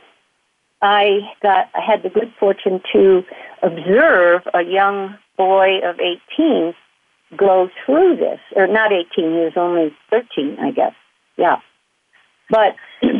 I 0.82 1.22
got 1.42 1.70
I 1.74 1.82
had 1.82 2.04
the 2.04 2.10
good 2.10 2.32
fortune 2.40 2.82
to 2.94 3.24
observe 3.64 4.44
a 4.54 4.62
young 4.62 5.18
boy 5.38 5.80
of 5.84 6.00
18 6.00 6.76
go 7.38 7.70
through 7.86 8.18
this, 8.18 8.40
or 8.56 8.68
not 8.68 8.92
18, 8.92 9.08
he 9.16 9.24
was 9.24 9.54
only 9.56 9.96
13, 10.10 10.58
I 10.60 10.72
guess. 10.72 10.94
Yeah. 11.38 11.58
But 12.50 12.76
he 13.02 13.20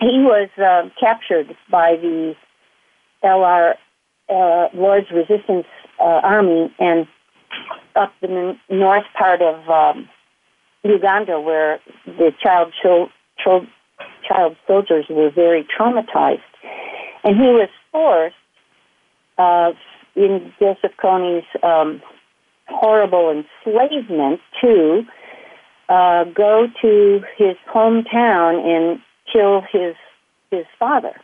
was 0.00 0.48
uh, 0.58 0.88
captured 0.98 1.56
by 1.70 1.96
the 1.96 2.34
LR, 3.22 3.74
uh, 4.28 4.68
Lord's 4.74 5.10
Resistance 5.10 5.66
uh, 6.00 6.20
Army 6.22 6.74
and 6.78 7.06
up 7.96 8.12
the 8.20 8.56
north 8.68 9.04
part 9.16 9.40
of 9.40 9.68
um, 9.68 10.08
Uganda 10.82 11.40
where 11.40 11.80
the 12.06 12.32
child, 12.42 12.72
chil- 12.80 13.10
chil- 13.42 13.66
child 14.26 14.56
soldiers 14.66 15.06
were 15.08 15.30
very 15.30 15.66
traumatized. 15.78 16.40
And 17.22 17.36
he 17.36 17.46
was 17.46 17.68
forced 17.92 18.34
uh, 19.38 19.72
in 20.14 20.52
Joseph 20.58 20.92
Kony's 21.02 21.44
um, 21.62 22.02
horrible 22.74 23.30
enslavement 23.30 24.40
to 24.60 25.02
uh, 25.88 26.24
go 26.24 26.66
to 26.82 27.20
his 27.36 27.56
hometown 27.72 28.64
and 28.64 29.00
kill 29.32 29.62
his 29.72 29.94
his 30.50 30.66
father. 30.78 31.14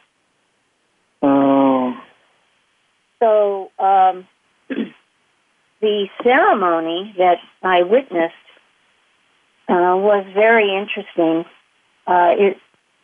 Oh. 1.23 1.95
So 3.21 3.71
um, 3.79 4.27
the 5.81 6.09
ceremony 6.23 7.15
that 7.19 7.37
I 7.63 7.83
witnessed 7.83 8.35
uh, 9.69 9.97
was 9.97 10.27
very 10.35 10.75
interesting. 10.77 11.45
Uh, 12.07 12.35
it 12.37 12.57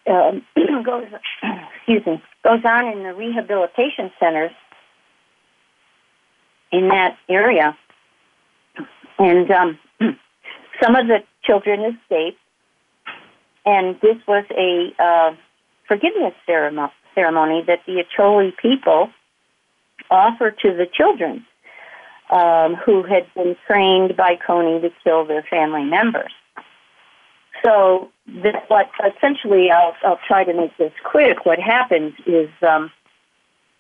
uh, 0.07 0.33
goes, 0.83 1.05
excuse 1.77 2.07
me, 2.07 2.23
goes 2.43 2.65
on 2.65 2.89
in 2.89 3.03
the 3.03 3.15
rehabilitation 3.15 4.11
centers 4.19 4.53
in 6.73 6.89
that 6.89 7.17
area, 7.29 7.77
and 9.19 9.51
um, 9.51 9.79
some 10.83 10.97
of 10.97 11.07
the 11.07 11.19
children 11.45 11.81
escaped, 11.81 12.39
and 13.65 13.99
this 14.01 14.17
was 14.27 14.45
a 14.51 14.93
uh, 15.03 15.35
forgiveness 15.89 16.35
ceremony 16.47 17.63
that 17.67 17.81
the 17.87 18.05
Acholi 18.05 18.57
people 18.57 19.11
offered 20.11 20.59
to 20.59 20.73
the 20.75 20.87
children 20.93 21.45
um, 22.31 22.75
who 22.75 23.03
had 23.03 23.27
been 23.35 23.57
trained 23.67 24.17
by 24.17 24.37
Kony 24.37 24.81
to 24.83 24.91
kill 25.05 25.25
their 25.25 25.45
family 25.49 25.85
members. 25.85 26.33
So, 27.65 28.11
this, 28.27 28.55
what 28.69 28.91
essentially, 29.01 29.71
I'll, 29.71 29.95
I'll 30.05 30.21
try 30.27 30.45
to 30.45 30.53
make 30.53 30.77
this 30.77 30.93
quick. 31.05 31.47
What 31.47 31.59
happens 31.59 32.13
is 32.27 32.51
um, 32.63 32.91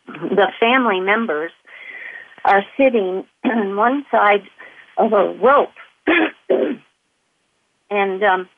the 0.06 0.48
family 0.58 1.00
members 1.00 1.52
are 2.44 2.64
sitting 2.76 3.24
on 3.44 3.76
one 3.76 4.06
side 4.10 4.42
of 4.96 5.12
a 5.12 5.34
rope. 5.34 5.70
and 7.90 8.22
um, 8.22 8.48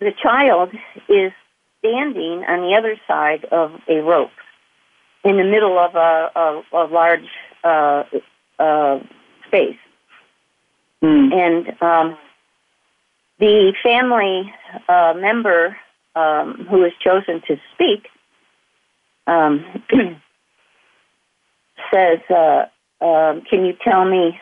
the 0.00 0.12
child 0.22 0.70
is 1.08 1.32
standing 1.80 2.44
on 2.44 2.62
the 2.62 2.76
other 2.76 2.96
side 3.06 3.44
of 3.46 3.72
a 3.88 4.00
rope 4.00 4.30
in 5.24 5.36
the 5.36 5.44
middle 5.44 5.78
of 5.78 5.94
a, 5.94 6.30
a, 6.34 6.62
a 6.72 6.84
large 6.86 7.28
uh, 7.62 8.04
uh, 8.58 8.98
space. 9.46 9.76
Mm. 11.02 11.34
And 11.34 11.82
um, 11.82 12.16
the 13.38 13.74
family 13.82 14.52
uh, 14.88 15.14
member 15.16 15.76
um, 16.14 16.66
who 16.70 16.84
is 16.84 16.92
chosen 17.02 17.42
to 17.48 17.56
speak 17.74 18.08
um, 19.26 19.64
says, 21.92 22.20
uh, 22.30 22.66
uh, 23.00 23.40
Can 23.50 23.64
you 23.64 23.74
tell 23.82 24.04
me 24.04 24.38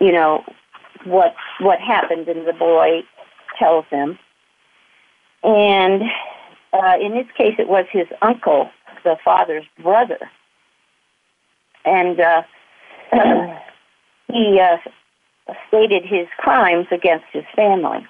you 0.00 0.12
know, 0.12 0.44
what 1.04 1.34
what 1.60 1.80
happened, 1.80 2.28
and 2.28 2.46
the 2.46 2.52
boy 2.52 3.02
tells 3.58 3.84
him. 3.90 4.18
And 5.42 6.02
uh, 6.72 6.94
in 7.00 7.12
this 7.12 7.26
case, 7.36 7.54
it 7.58 7.68
was 7.68 7.86
his 7.90 8.06
uncle, 8.22 8.70
the 9.04 9.16
father's 9.24 9.64
brother, 9.82 10.18
and 11.84 12.20
uh, 12.20 12.42
he 14.32 14.60
uh, 14.60 14.78
stated 15.68 16.04
his 16.04 16.26
crimes 16.38 16.86
against 16.90 17.26
his 17.32 17.44
family. 17.54 18.06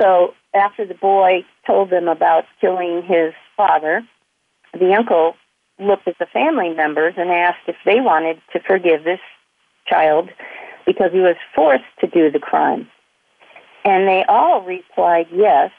So 0.00 0.34
after 0.54 0.86
the 0.86 0.94
boy 0.94 1.44
told 1.66 1.90
them 1.90 2.08
about 2.08 2.44
killing 2.60 3.02
his 3.02 3.32
father, 3.56 4.02
the 4.72 4.94
uncle 4.94 5.34
looked 5.78 6.08
at 6.08 6.18
the 6.18 6.26
family 6.26 6.70
members 6.70 7.14
and 7.16 7.30
asked 7.30 7.68
if 7.68 7.76
they 7.84 8.00
wanted 8.00 8.40
to 8.52 8.60
forgive 8.60 9.04
this 9.04 9.20
child 9.86 10.30
because 10.86 11.12
he 11.12 11.20
was 11.20 11.36
forced 11.54 11.84
to 12.00 12.06
do 12.06 12.30
the 12.30 12.38
crime. 12.38 12.88
And 13.84 14.08
they 14.08 14.24
all 14.28 14.62
replied 14.62 15.26
yes. 15.32 15.70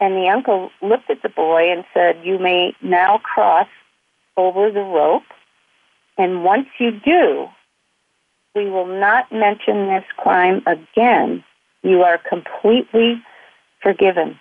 And 0.00 0.14
the 0.14 0.28
uncle 0.28 0.70
looked 0.80 1.10
at 1.10 1.22
the 1.22 1.28
boy 1.28 1.70
and 1.70 1.84
said, 1.92 2.20
You 2.24 2.38
may 2.38 2.74
now 2.82 3.18
cross 3.18 3.68
over 4.36 4.70
the 4.70 4.80
rope. 4.80 5.24
And 6.16 6.44
once 6.44 6.68
you 6.78 6.92
do, 6.92 7.48
we 8.54 8.68
will 8.68 8.86
not 8.86 9.30
mention 9.30 9.86
this 9.86 10.04
crime 10.16 10.62
again. 10.66 11.44
You 11.82 12.02
are 12.02 12.18
completely 12.18 13.22
forgiven. 13.82 14.38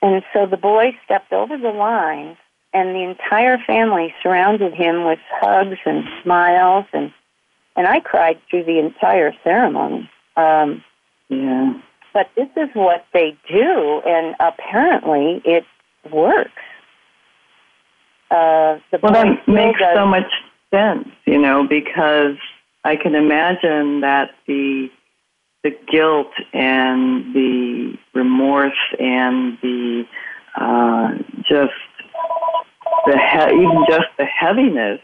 And 0.00 0.22
so 0.32 0.46
the 0.46 0.56
boy 0.56 0.96
stepped 1.04 1.32
over 1.32 1.56
the 1.56 1.70
line, 1.70 2.36
and 2.74 2.94
the 2.94 3.02
entire 3.02 3.58
family 3.58 4.14
surrounded 4.22 4.72
him 4.74 5.04
with 5.04 5.18
hugs 5.40 5.78
and 5.84 6.04
smiles, 6.22 6.86
and 6.92 7.12
and 7.76 7.86
I 7.86 8.00
cried 8.00 8.38
through 8.50 8.64
the 8.64 8.78
entire 8.78 9.32
ceremony. 9.42 10.10
Um, 10.36 10.84
Yeah. 11.28 11.72
but 12.12 12.28
this 12.36 12.48
is 12.56 12.68
what 12.74 13.06
they 13.12 13.36
do, 13.48 14.02
and 14.06 14.34
apparently 14.40 15.40
it 15.44 15.64
works. 16.10 16.50
Uh, 18.30 18.78
the 18.90 18.98
Well, 19.02 19.12
that 19.12 19.48
makes 19.48 19.78
does- 19.78 19.94
so 19.94 20.06
much 20.06 20.30
sense, 20.70 21.08
you 21.26 21.38
know, 21.38 21.64
because 21.64 22.36
I 22.84 22.96
can 22.96 23.14
imagine 23.14 24.00
that 24.00 24.34
the 24.46 24.90
the 25.64 25.70
guilt 25.86 26.32
and 26.52 27.32
the 27.34 27.96
remorse 28.14 28.82
and 28.98 29.56
the 29.62 30.04
uh, 30.56 31.14
just 31.48 31.72
the 33.06 33.18
he- 33.18 33.54
even 33.54 33.84
just 33.88 34.08
the 34.18 34.24
heaviness 34.24 35.00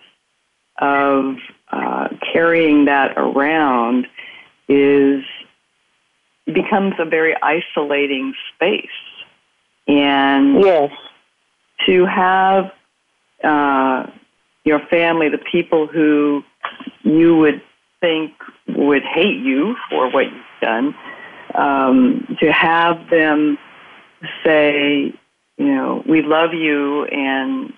of 0.79 1.37
uh, 1.71 2.09
carrying 2.33 2.85
that 2.87 3.15
around 3.17 4.07
is 4.69 5.25
becomes 6.47 6.95
a 6.99 7.05
very 7.05 7.35
isolating 7.43 8.35
space, 8.55 8.87
and 9.87 10.61
Yes. 10.63 10.93
to 11.87 12.07
have 12.07 12.73
uh, 13.45 14.07
your 14.65 14.81
family, 14.87 15.29
the 15.29 15.39
people 15.39 15.87
who 15.87 16.43
you 17.03 17.37
would 17.37 17.63
think 18.01 18.33
would 18.69 19.03
hate 19.03 19.39
you 19.39 19.77
for 19.91 20.11
what 20.11 20.27
you've 20.27 20.61
done, 20.61 20.95
um, 21.55 22.37
to 22.41 22.53
have 22.53 23.11
them 23.11 23.59
say, 24.45 25.13
you 25.59 25.67
know, 25.67 26.03
we 26.09 26.23
love 26.23 26.55
you 26.55 27.05
and 27.07 27.73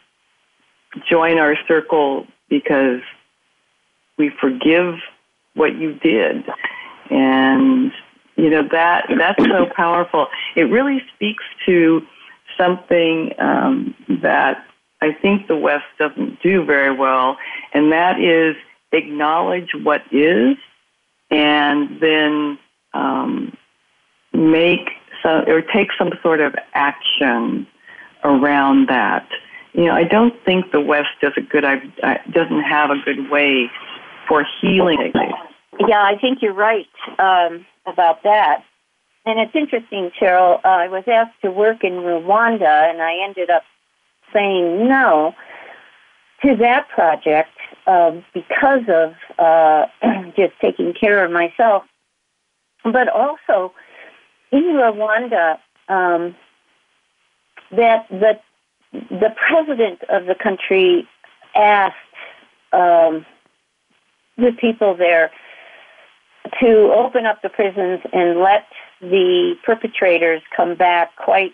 join 1.08 1.38
our 1.38 1.56
circle 1.66 2.26
because 2.48 3.00
we 4.18 4.30
forgive 4.40 4.96
what 5.54 5.74
you 5.76 5.94
did. 5.94 6.44
And, 7.10 7.92
you 8.36 8.50
know, 8.50 8.68
that 8.70 9.06
that's 9.16 9.42
so 9.44 9.66
powerful. 9.76 10.28
It 10.56 10.64
really 10.64 11.02
speaks 11.14 11.44
to 11.66 12.02
something 12.58 13.32
um, 13.38 13.94
that 14.22 14.64
I 15.00 15.12
think 15.12 15.48
the 15.48 15.56
West 15.56 15.86
doesn't 15.98 16.42
do 16.42 16.64
very 16.64 16.94
well, 16.94 17.38
and 17.72 17.90
that 17.92 18.20
is 18.20 18.56
acknowledge 18.92 19.70
what 19.82 20.02
is 20.12 20.56
and 21.30 22.00
then 22.00 22.58
um, 22.92 23.56
make 24.32 24.90
some, 25.22 25.44
or 25.48 25.62
take 25.62 25.88
some 25.98 26.10
sort 26.22 26.40
of 26.40 26.54
action 26.74 27.66
around 28.24 28.88
that. 28.88 29.28
You 29.72 29.84
know, 29.84 29.92
I 29.92 30.04
don't 30.04 30.34
think 30.44 30.72
the 30.72 30.80
West 30.80 31.10
does 31.22 31.32
a 31.36 31.40
good, 31.40 31.64
uh, 31.64 32.14
doesn't 32.32 32.62
have 32.62 32.90
a 32.90 32.98
good 33.04 33.30
way 33.30 33.70
for 34.28 34.44
healing. 34.60 35.12
Yeah, 35.86 36.02
I 36.02 36.16
think 36.20 36.42
you're 36.42 36.54
right 36.54 36.86
um, 37.18 37.64
about 37.86 38.22
that. 38.24 38.64
And 39.26 39.38
it's 39.38 39.54
interesting, 39.54 40.10
Cheryl. 40.20 40.60
Uh, 40.64 40.68
I 40.68 40.88
was 40.88 41.04
asked 41.06 41.40
to 41.42 41.50
work 41.50 41.84
in 41.84 41.92
Rwanda, 41.92 42.90
and 42.90 43.02
I 43.02 43.22
ended 43.24 43.50
up 43.50 43.62
saying 44.32 44.88
no 44.88 45.34
to 46.42 46.56
that 46.56 46.88
project 46.88 47.50
um, 47.86 48.24
because 48.32 48.82
of 48.88 49.14
uh, 49.38 49.86
just 50.36 50.54
taking 50.60 50.94
care 50.94 51.24
of 51.24 51.30
myself. 51.30 51.84
But 52.82 53.08
also, 53.08 53.74
in 54.52 54.62
Rwanda, 54.62 55.58
um, 55.88 56.34
that 57.72 58.06
the 58.10 58.38
the 58.92 59.34
president 59.48 60.02
of 60.08 60.26
the 60.26 60.34
country 60.34 61.06
asked 61.54 61.94
um, 62.72 63.24
the 64.36 64.52
people 64.60 64.96
there 64.96 65.30
to 66.60 66.92
open 66.96 67.26
up 67.26 67.42
the 67.42 67.48
prisons 67.48 68.00
and 68.12 68.40
let 68.40 68.66
the 69.00 69.54
perpetrators 69.64 70.42
come 70.56 70.74
back 70.74 71.14
quite 71.16 71.52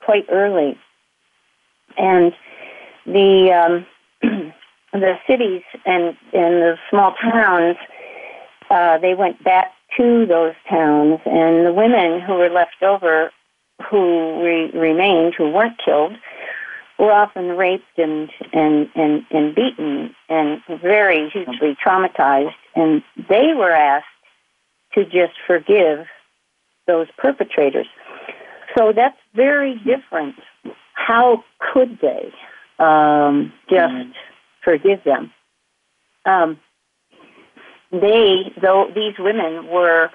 quite 0.00 0.24
early, 0.30 0.78
and 1.98 2.32
the 3.04 3.52
um, 3.52 3.86
the 4.92 5.18
cities 5.26 5.62
and 5.84 6.16
and 6.32 6.62
the 6.62 6.78
small 6.88 7.14
towns 7.20 7.76
uh, 8.70 8.98
they 8.98 9.14
went 9.14 9.42
back 9.44 9.72
to 9.96 10.26
those 10.26 10.54
towns, 10.68 11.20
and 11.24 11.66
the 11.66 11.72
women 11.72 12.20
who 12.20 12.34
were 12.34 12.50
left 12.50 12.82
over, 12.82 13.30
who 13.90 14.42
re- 14.42 14.70
remained, 14.72 15.34
who 15.34 15.50
weren't 15.50 15.78
killed, 15.82 16.12
were 16.98 17.12
often 17.12 17.56
raped 17.56 17.96
and 17.96 18.30
and 18.52 18.88
and 18.94 19.24
and 19.30 19.54
beaten 19.54 20.14
and 20.28 20.60
very 20.82 21.30
hugely 21.30 21.76
traumatized, 21.84 22.54
and 22.74 23.02
they 23.28 23.54
were 23.54 23.70
asked 23.70 24.06
to 24.94 25.04
just 25.04 25.34
forgive 25.46 26.06
those 26.86 27.06
perpetrators. 27.16 27.86
So 28.76 28.92
that's 28.92 29.18
very 29.34 29.76
different. 29.84 30.36
How 30.94 31.44
could 31.72 31.98
they 32.00 32.32
um, 32.78 33.52
just 33.70 34.14
forgive 34.62 35.04
them? 35.04 35.32
Um, 36.24 36.58
they, 37.90 38.52
though 38.60 38.90
these 38.94 39.14
women 39.18 39.68
were 39.68 40.10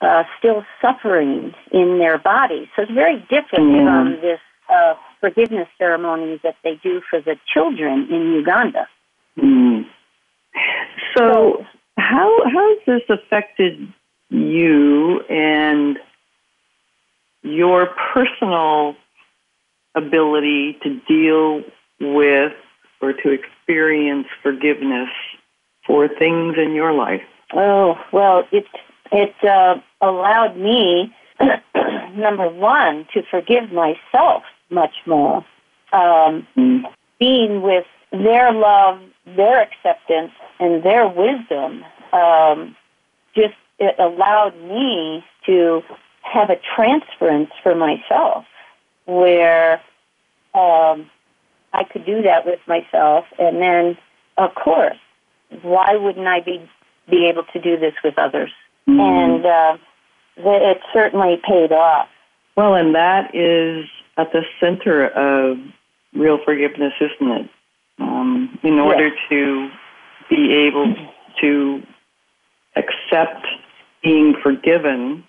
uh, 0.00 0.24
still 0.38 0.64
suffering 0.80 1.54
in 1.72 1.98
their 1.98 2.18
bodies, 2.18 2.68
so 2.76 2.82
it's 2.82 2.92
very 2.92 3.18
different 3.30 3.72
Yeah. 3.72 3.84
from 3.84 4.20
this 4.20 4.40
uh, 4.68 4.94
forgiveness 5.20 5.68
ceremony 5.78 6.40
that 6.42 6.56
they 6.62 6.76
do 6.82 7.00
for 7.08 7.20
the 7.20 7.36
children 7.52 8.08
in 8.10 8.32
Uganda. 8.32 8.86
Mm. 9.38 9.86
So, 11.16 11.64
how 11.96 12.38
how 12.44 12.68
has 12.68 12.78
this 12.86 13.02
affected 13.08 13.92
you 14.30 15.20
and 15.28 15.98
your 17.42 17.86
personal 18.12 18.96
ability 19.94 20.78
to 20.82 21.00
deal 21.06 21.62
with 22.00 22.52
or 23.00 23.12
to 23.12 23.30
experience 23.30 24.26
forgiveness 24.42 25.08
for 25.86 26.08
things 26.08 26.56
in 26.58 26.72
your 26.72 26.92
life? 26.92 27.22
Oh 27.52 27.98
well, 28.12 28.44
it 28.52 28.66
it 29.12 29.34
uh, 29.44 29.76
allowed 30.00 30.56
me 30.56 31.14
number 32.16 32.48
one 32.48 33.06
to 33.14 33.22
forgive 33.30 33.72
myself 33.72 34.42
much 34.70 34.94
more. 35.06 35.44
Um, 35.92 36.46
Mm. 36.56 36.84
being 37.20 37.62
with 37.62 37.86
their 38.10 38.52
love, 38.52 39.00
their 39.36 39.60
acceptance, 39.60 40.32
and 40.58 40.82
their 40.82 41.06
wisdom, 41.08 41.84
um, 42.12 42.76
just 43.34 43.54
it 43.78 43.94
allowed 43.98 44.56
me 44.62 45.24
to 45.46 45.82
have 46.22 46.50
a 46.50 46.56
transference 46.74 47.50
for 47.62 47.74
myself 47.74 48.44
where 49.06 49.74
um, 50.54 51.10
I 51.72 51.84
could 51.84 52.06
do 52.06 52.22
that 52.22 52.46
with 52.46 52.60
myself, 52.66 53.26
and 53.38 53.60
then, 53.60 53.98
of 54.38 54.54
course, 54.54 54.96
why 55.62 55.96
wouldn't 55.96 56.26
I 56.26 56.40
be 56.40 56.68
be 57.10 57.26
able 57.28 57.44
to 57.52 57.60
do 57.60 57.78
this 57.78 57.94
with 58.02 58.18
others? 58.18 58.50
Mm. 58.88 59.00
And 59.00 59.46
uh, 59.46 59.76
it 60.36 60.80
certainly 60.92 61.40
paid 61.46 61.72
off. 61.72 62.08
Well, 62.56 62.74
and 62.74 62.94
that 62.94 63.34
is 63.34 63.86
at 64.16 64.32
the 64.32 64.42
center 64.60 65.08
of 65.08 65.58
real 66.14 66.38
forgiveness, 66.44 66.92
isn't 67.00 67.30
it? 67.32 67.50
Um, 67.98 68.58
in 68.62 68.78
order 68.78 69.10
to 69.28 69.70
be 70.30 70.52
able 70.52 70.94
to 71.40 71.82
accept 72.76 73.46
being 74.02 74.34
forgiven, 74.42 75.24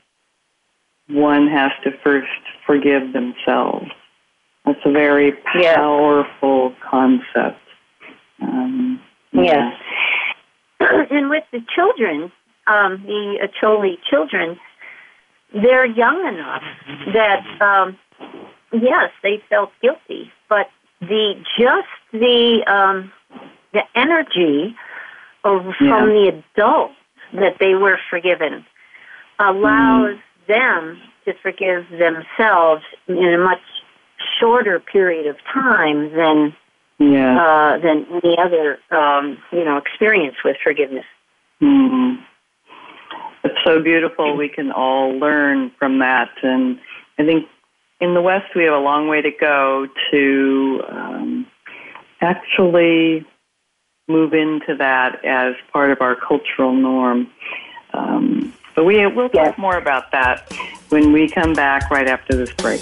one 1.07 1.47
has 1.47 1.71
to 1.84 1.91
first 2.03 2.28
forgive 2.65 3.13
themselves. 3.13 3.88
That's 4.65 4.80
a 4.86 4.91
very 4.91 5.34
Yeah. 5.55 5.76
powerful 5.76 6.73
concept. 6.82 7.59
Um, 8.41 8.99
Yes. 9.32 9.73
And 11.12 11.30
with 11.30 11.43
the 11.51 11.62
children, 11.74 12.32
um, 12.68 13.03
the 13.06 13.47
Acholi 13.47 13.97
children, 14.10 14.60
they're 15.53 15.86
young 15.86 16.28
enough 16.28 16.64
that 17.14 17.45
um, 17.62 17.97
yes, 18.72 19.12
they 19.24 19.41
felt 19.49 19.72
guilty, 19.82 20.32
but 20.49 20.70
the 21.01 21.36
just 21.58 21.88
the 22.12 22.64
um, 22.68 23.12
the 23.74 23.84
energy 23.95 24.76
of, 25.43 25.66
Yeah. 25.80 25.99
from 25.99 26.10
the 26.10 26.43
adults 26.56 26.95
that 27.34 27.58
they 27.60 27.76
were 27.76 27.99
forgiven 28.10 28.66
allows 29.39 30.16
mm. 30.16 30.22
them 30.47 31.01
to 31.26 31.34
forgive 31.41 31.86
themselves 31.89 32.84
in 33.08 33.34
a 33.34 33.38
much 33.38 33.62
shorter 34.39 34.80
period 34.80 35.28
of 35.28 35.36
time 35.53 36.12
than 36.16 36.56
yeah. 37.00 37.38
uh, 37.39 37.78
than 37.80 38.06
any 38.24 38.38
other 38.38 38.80
um, 38.91 39.38
you 39.52 39.64
know 39.64 39.78
experience 39.78 40.36
with 40.43 40.58
forgiveness. 40.64 41.06
Mm-hmm. 41.62 42.22
It's 43.43 43.58
so 43.64 43.82
beautiful. 43.82 44.36
We 44.36 44.50
can 44.50 44.72
all 44.72 45.18
learn 45.18 45.72
from 45.78 46.00
that, 46.00 46.32
and 46.41 46.80
I 47.20 47.26
think 47.26 47.48
in 48.02 48.14
the 48.14 48.22
West 48.22 48.56
we 48.56 48.64
have 48.64 48.74
a 48.74 48.80
long 48.80 49.08
way 49.08 49.22
to 49.22 49.32
go 49.32 49.88
to 50.12 50.84
um, 50.89 51.48
actually 52.22 53.26
move 54.08 54.34
into 54.34 54.76
that 54.78 55.24
as 55.26 55.56
part 55.72 55.91
of 55.91 56.02
our 56.02 56.16
cultural 56.16 56.74
norm. 56.74 57.28
Um, 57.93 58.54
but 58.76 58.84
we 58.84 59.06
will 59.08 59.30
talk 59.30 59.52
yes. 59.52 59.58
more 59.58 59.78
about 59.78 60.12
that 60.12 60.52
when 60.89 61.12
we 61.14 61.30
come 61.30 61.54
back 61.54 61.89
right 61.89 62.08
after 62.08 62.36
this 62.36 62.54
break. 62.54 62.82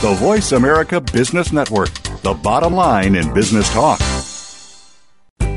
The 0.00 0.14
Voice 0.14 0.52
America 0.52 1.00
Business 1.00 1.52
Network, 1.52 1.92
the 2.22 2.32
bottom 2.32 2.72
line 2.72 3.16
in 3.16 3.34
business 3.34 3.68
talk. 3.70 3.98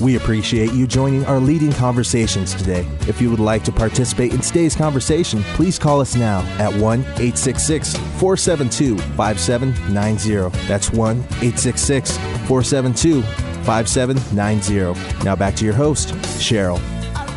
We 0.00 0.16
appreciate 0.16 0.72
you 0.72 0.86
joining 0.86 1.26
our 1.26 1.38
leading 1.38 1.72
conversations 1.72 2.54
today. 2.54 2.88
If 3.06 3.20
you 3.20 3.30
would 3.30 3.38
like 3.38 3.64
to 3.64 3.72
participate 3.72 4.32
in 4.32 4.40
today's 4.40 4.74
conversation, 4.74 5.42
please 5.54 5.78
call 5.78 6.00
us 6.00 6.16
now 6.16 6.40
at 6.58 6.72
1 6.72 7.00
866 7.00 7.94
472 7.96 8.96
5790. 8.98 10.58
That's 10.66 10.90
1 10.90 11.18
866 11.18 12.16
472 12.16 13.22
5790. 13.64 15.24
Now 15.24 15.36
back 15.36 15.54
to 15.56 15.66
your 15.66 15.74
host, 15.74 16.14
Cheryl. 16.38 16.80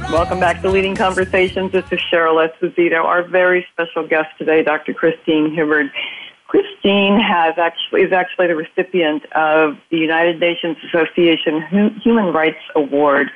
Welcome 0.10 0.40
back 0.40 0.62
to 0.62 0.70
Leading 0.70 0.96
Conversations. 0.96 1.72
This 1.74 1.86
is 1.92 2.00
Cheryl 2.12 2.48
Esposito. 2.48 3.04
Our 3.04 3.24
very 3.24 3.68
special 3.74 4.08
guest 4.08 4.30
today, 4.38 4.64
Dr. 4.64 4.94
Christine 4.94 5.54
Hibbard. 5.54 5.92
Christine 6.54 7.20
has 7.20 7.56
actually 7.58 8.04
is 8.04 8.12
actually 8.12 8.46
the 8.46 8.56
recipient 8.56 9.26
of 9.32 9.76
the 9.90 9.98
United 9.98 10.40
Nations 10.40 10.78
Association 10.88 11.98
Human 12.04 12.32
Rights 12.32 12.62
Award 12.76 13.32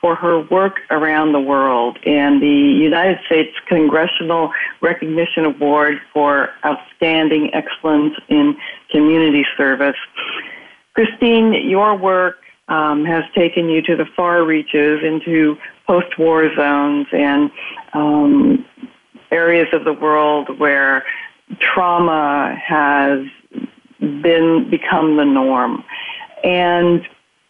for 0.00 0.14
her 0.14 0.40
work 0.40 0.80
around 0.88 1.32
the 1.32 1.40
world 1.40 1.98
and 2.06 2.40
the 2.40 2.46
United 2.48 3.18
States 3.26 3.54
Congressional 3.66 4.52
Recognition 4.80 5.44
Award 5.44 6.00
for 6.14 6.48
outstanding 6.64 7.50
excellence 7.52 8.14
in 8.28 8.56
community 8.90 9.44
service. 9.54 9.96
Christine, 10.94 11.68
your 11.68 11.94
work 11.94 12.38
um, 12.68 13.04
has 13.04 13.24
taken 13.34 13.68
you 13.68 13.82
to 13.82 13.96
the 13.96 14.06
far 14.16 14.44
reaches 14.44 15.04
into 15.04 15.58
post-war 15.86 16.48
zones 16.56 17.06
and 17.12 17.50
um, 17.92 18.64
areas 19.30 19.68
of 19.74 19.84
the 19.84 19.92
world 19.92 20.58
where 20.58 21.04
trauma 21.60 22.56
has 22.64 23.26
been 24.00 24.68
become 24.70 25.16
the 25.16 25.24
norm. 25.24 25.84
And 26.44 27.02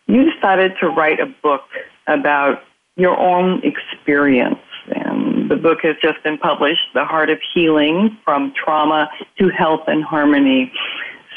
you 0.06 0.30
decided 0.30 0.72
to 0.80 0.88
write 0.88 1.20
a 1.20 1.26
book 1.42 1.62
about 2.06 2.62
your 2.96 3.18
own 3.18 3.62
experience. 3.64 4.60
And 4.94 5.50
the 5.50 5.56
book 5.56 5.78
has 5.82 5.96
just 6.02 6.22
been 6.22 6.38
published, 6.38 6.92
The 6.94 7.04
Heart 7.04 7.30
of 7.30 7.38
Healing 7.54 8.18
From 8.24 8.52
Trauma 8.52 9.08
to 9.38 9.48
Health 9.48 9.82
and 9.86 10.04
Harmony. 10.04 10.72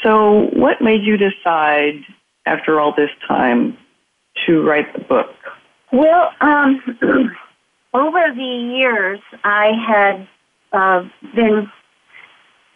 So, 0.02 0.50
what 0.52 0.82
made 0.82 1.02
you 1.02 1.16
decide, 1.16 2.04
after 2.44 2.80
all 2.80 2.94
this 2.94 3.10
time, 3.26 3.78
to 4.46 4.62
write 4.62 4.92
the 4.92 5.00
book? 5.00 5.34
Well, 5.92 6.32
um, 6.40 6.82
over 7.94 8.34
the 8.34 8.76
years, 8.76 9.20
I 9.44 9.72
had 9.86 10.28
uh, 10.72 11.08
been 11.34 11.70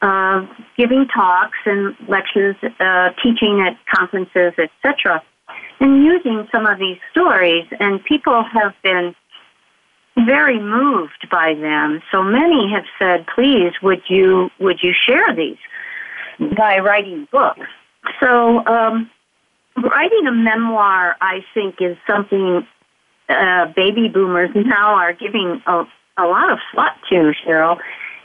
uh, 0.03 0.46
giving 0.76 1.07
talks 1.14 1.59
and 1.66 1.94
lectures, 2.09 2.57
uh, 2.80 3.11
teaching 3.22 3.64
at 3.66 3.76
conferences, 3.94 4.53
etc., 4.59 5.22
and 5.80 6.05
using 6.05 6.46
some 6.53 6.66
of 6.66 6.78
these 6.78 6.98
stories. 7.11 7.66
And 7.80 8.03
people 8.05 8.44
have 8.53 8.74
been 8.82 9.14
very 10.26 10.61
moved 10.61 11.28
by 11.30 11.55
them. 11.55 12.03
So 12.12 12.22
many 12.22 12.70
have 12.72 12.84
said, 12.98 13.26
"Please, 13.34 13.72
would 13.82 14.03
you 14.09 14.51
would 14.59 14.82
you 14.82 14.92
share 14.92 15.34
these 15.34 15.59
by 16.57 16.78
writing 16.78 17.28
books?" 17.30 17.66
So, 18.20 18.64
um, 18.66 19.11
writing 19.76 20.26
a 20.26 20.32
memoir, 20.32 21.16
I 21.20 21.44
think, 21.55 21.76
is 21.80 21.96
something 22.07 22.66
uh, 23.28 23.66
baby 23.76 24.09
boomers 24.09 24.51
now 24.55 24.94
are 24.94 25.12
giving 25.12 25.62
a, 25.66 25.84
a 26.16 26.24
lot 26.26 26.51
of 26.51 26.59
thought 26.74 26.96
to, 27.11 27.32
Cheryl. 27.46 27.78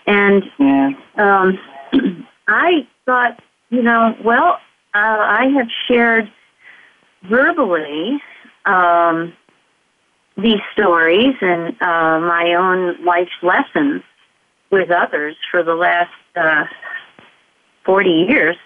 And 0.08 0.44
yeah. 0.60 0.92
um, 1.16 1.60
I 2.48 2.88
thought, 3.06 3.42
you 3.70 3.82
know, 3.82 4.16
well, 4.24 4.60
uh, 4.94 5.20
I 5.22 5.48
have 5.58 5.68
shared 5.88 6.32
verbally 7.24 8.22
um, 8.66 9.34
these 10.38 10.62
stories 10.74 11.36
and 11.42 11.70
uh, 11.82 12.20
my 12.20 12.54
own 12.58 13.04
life 13.04 13.30
lessons 13.42 14.04
with 14.72 14.92
others 14.92 15.36
for 15.50 15.64
the 15.64 15.76
last 15.76 16.12
uh, 16.36 16.66
40 17.86 18.10
years. 18.10 18.58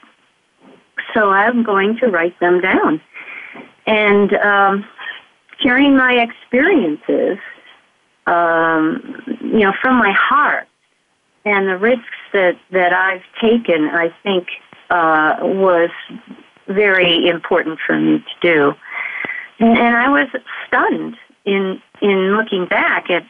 So 1.14 1.30
I'm 1.30 1.64
going 1.64 1.98
to 1.98 2.08
write 2.08 2.40
them 2.40 2.62
down. 2.62 3.02
And 3.86 4.34
um, 4.34 4.86
sharing 5.60 5.96
my 5.96 6.14
experiences, 6.14 7.38
um, 8.28 9.38
you 9.42 9.60
know, 9.60 9.74
from 9.82 9.98
my 9.98 10.12
heart 10.12 10.69
and 11.46 11.68
the 11.68 11.78
risks 11.78 12.06
that, 12.34 12.58
that 12.72 12.94
I've 12.94 13.24
taken, 13.42 13.86
I 13.86 14.14
think 14.24 14.48
uh, 14.90 15.38
was 15.42 15.90
very 16.68 17.28
important 17.28 17.80
for 17.86 18.00
me 18.00 18.20
to 18.20 18.40
do. 18.42 18.74
And, 19.60 19.78
and 19.78 19.96
I 19.96 20.10
was 20.10 20.28
stunned 20.68 21.16
in 21.46 21.82
in 22.02 22.38
looking 22.38 22.66
back 22.66 23.10
at 23.10 23.26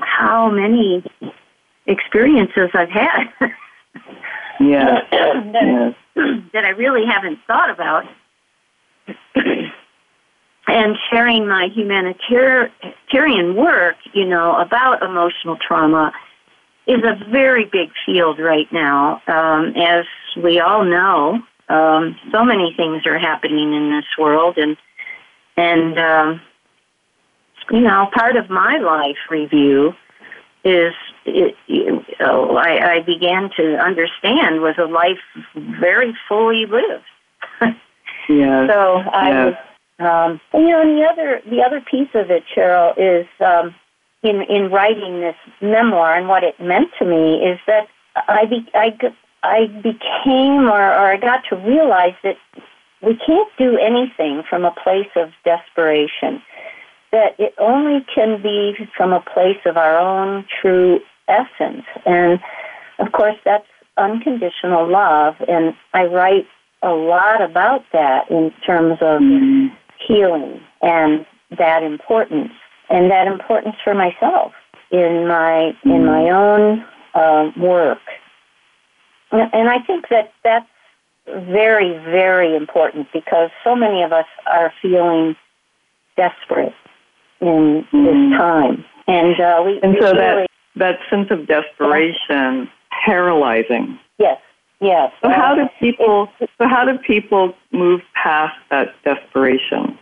how 0.00 0.48
many 0.50 1.04
experiences 1.86 2.70
I've 2.72 2.90
had. 2.90 3.24
yeah. 4.60 5.00
that, 5.10 5.94
that 6.52 6.64
I 6.64 6.70
really 6.70 7.04
haven't 7.06 7.38
thought 7.46 7.70
about. 7.70 8.04
and 10.68 10.96
sharing 11.10 11.48
my 11.48 11.68
humanitarian 11.74 13.56
work, 13.56 13.96
you 14.12 14.24
know, 14.24 14.56
about 14.56 15.02
emotional 15.02 15.56
trauma 15.56 16.12
is 16.86 17.02
a 17.02 17.30
very 17.30 17.64
big 17.64 17.90
field 18.04 18.38
right 18.38 18.70
now. 18.72 19.20
Um, 19.26 19.74
as 19.76 20.04
we 20.42 20.60
all 20.60 20.84
know, 20.84 21.42
um, 21.68 22.16
so 22.30 22.44
many 22.44 22.74
things 22.76 23.06
are 23.06 23.18
happening 23.18 23.72
in 23.72 23.90
this 23.90 24.06
world, 24.18 24.56
and 24.56 24.76
and 25.56 25.98
um, 25.98 26.40
you 27.70 27.80
know, 27.80 28.08
part 28.14 28.36
of 28.36 28.48
my 28.50 28.78
life 28.78 29.16
review 29.30 29.94
is 30.64 30.92
it, 31.24 31.54
you 31.66 32.04
know, 32.20 32.56
I, 32.56 32.96
I 32.96 33.00
began 33.00 33.50
to 33.56 33.76
understand 33.78 34.60
was 34.60 34.76
a 34.78 34.84
life 34.84 35.18
very 35.54 36.16
fully 36.28 36.66
lived. 36.66 37.04
yeah. 38.28 38.66
So 38.66 38.98
I 39.12 39.44
was, 39.44 39.54
um, 39.98 40.40
and, 40.52 40.62
you 40.62 40.70
know, 40.70 40.82
and 40.82 40.98
the 40.98 41.04
other 41.04 41.40
the 41.48 41.62
other 41.62 41.80
piece 41.80 42.08
of 42.14 42.30
it, 42.30 42.44
Cheryl, 42.54 42.94
is 42.96 43.26
um, 43.40 43.74
in 44.28 44.42
in 44.42 44.70
writing 44.70 45.20
this 45.20 45.36
memoir 45.60 46.16
and 46.16 46.28
what 46.28 46.44
it 46.44 46.58
meant 46.60 46.90
to 46.98 47.04
me 47.04 47.36
is 47.36 47.58
that 47.66 47.88
I 48.28 48.46
be, 48.46 48.66
I 48.74 48.96
I 49.42 49.66
became 49.66 50.68
or, 50.68 50.80
or 50.80 51.12
I 51.12 51.16
got 51.16 51.42
to 51.50 51.56
realize 51.56 52.14
that 52.22 52.36
we 53.02 53.16
can't 53.16 53.48
do 53.58 53.78
anything 53.78 54.42
from 54.48 54.64
a 54.64 54.72
place 54.72 55.10
of 55.14 55.30
desperation. 55.44 56.42
That 57.12 57.38
it 57.38 57.54
only 57.58 58.04
can 58.12 58.42
be 58.42 58.74
from 58.96 59.12
a 59.12 59.20
place 59.20 59.60
of 59.64 59.76
our 59.76 59.98
own 59.98 60.44
true 60.60 61.00
essence. 61.28 61.84
And 62.04 62.40
of 62.98 63.12
course, 63.12 63.36
that's 63.44 63.66
unconditional 63.96 64.90
love. 64.90 65.36
And 65.46 65.74
I 65.94 66.04
write 66.06 66.46
a 66.82 66.90
lot 66.90 67.40
about 67.40 67.84
that 67.92 68.30
in 68.30 68.52
terms 68.64 68.98
of 69.00 69.20
mm-hmm. 69.20 69.68
healing 70.06 70.60
and 70.82 71.24
that 71.56 71.82
importance 71.82 72.52
and 72.88 73.10
that 73.10 73.26
importance 73.26 73.76
for 73.82 73.94
myself 73.94 74.52
in 74.90 75.26
my 75.26 75.72
in 75.84 76.04
my 76.04 76.30
own 76.30 76.84
uh, 77.14 77.50
work. 77.58 77.98
And 79.32 79.68
I 79.68 79.80
think 79.80 80.08
that 80.10 80.32
that's 80.44 80.68
very, 81.26 81.92
very 82.04 82.54
important 82.54 83.08
because 83.12 83.50
so 83.64 83.74
many 83.74 84.02
of 84.02 84.12
us 84.12 84.26
are 84.46 84.72
feeling 84.80 85.34
desperate 86.16 86.74
in 87.40 87.86
this 87.92 88.38
time, 88.38 88.84
and 89.06 89.38
uh, 89.40 89.62
we 89.64 89.80
and 89.82 89.96
so 90.00 90.12
really, 90.12 90.16
that 90.16 90.48
that 90.76 90.98
sense 91.10 91.30
of 91.30 91.46
desperation 91.46 92.70
paralyzing. 93.04 93.98
Yes, 94.18 94.40
yes. 94.80 95.12
So 95.20 95.28
how 95.28 95.54
do 95.54 95.68
people? 95.80 96.28
So 96.38 96.68
how 96.68 96.84
do 96.84 96.96
people 96.98 97.54
move 97.72 98.00
past 98.14 98.56
that 98.70 98.94
desperation? 99.04 99.98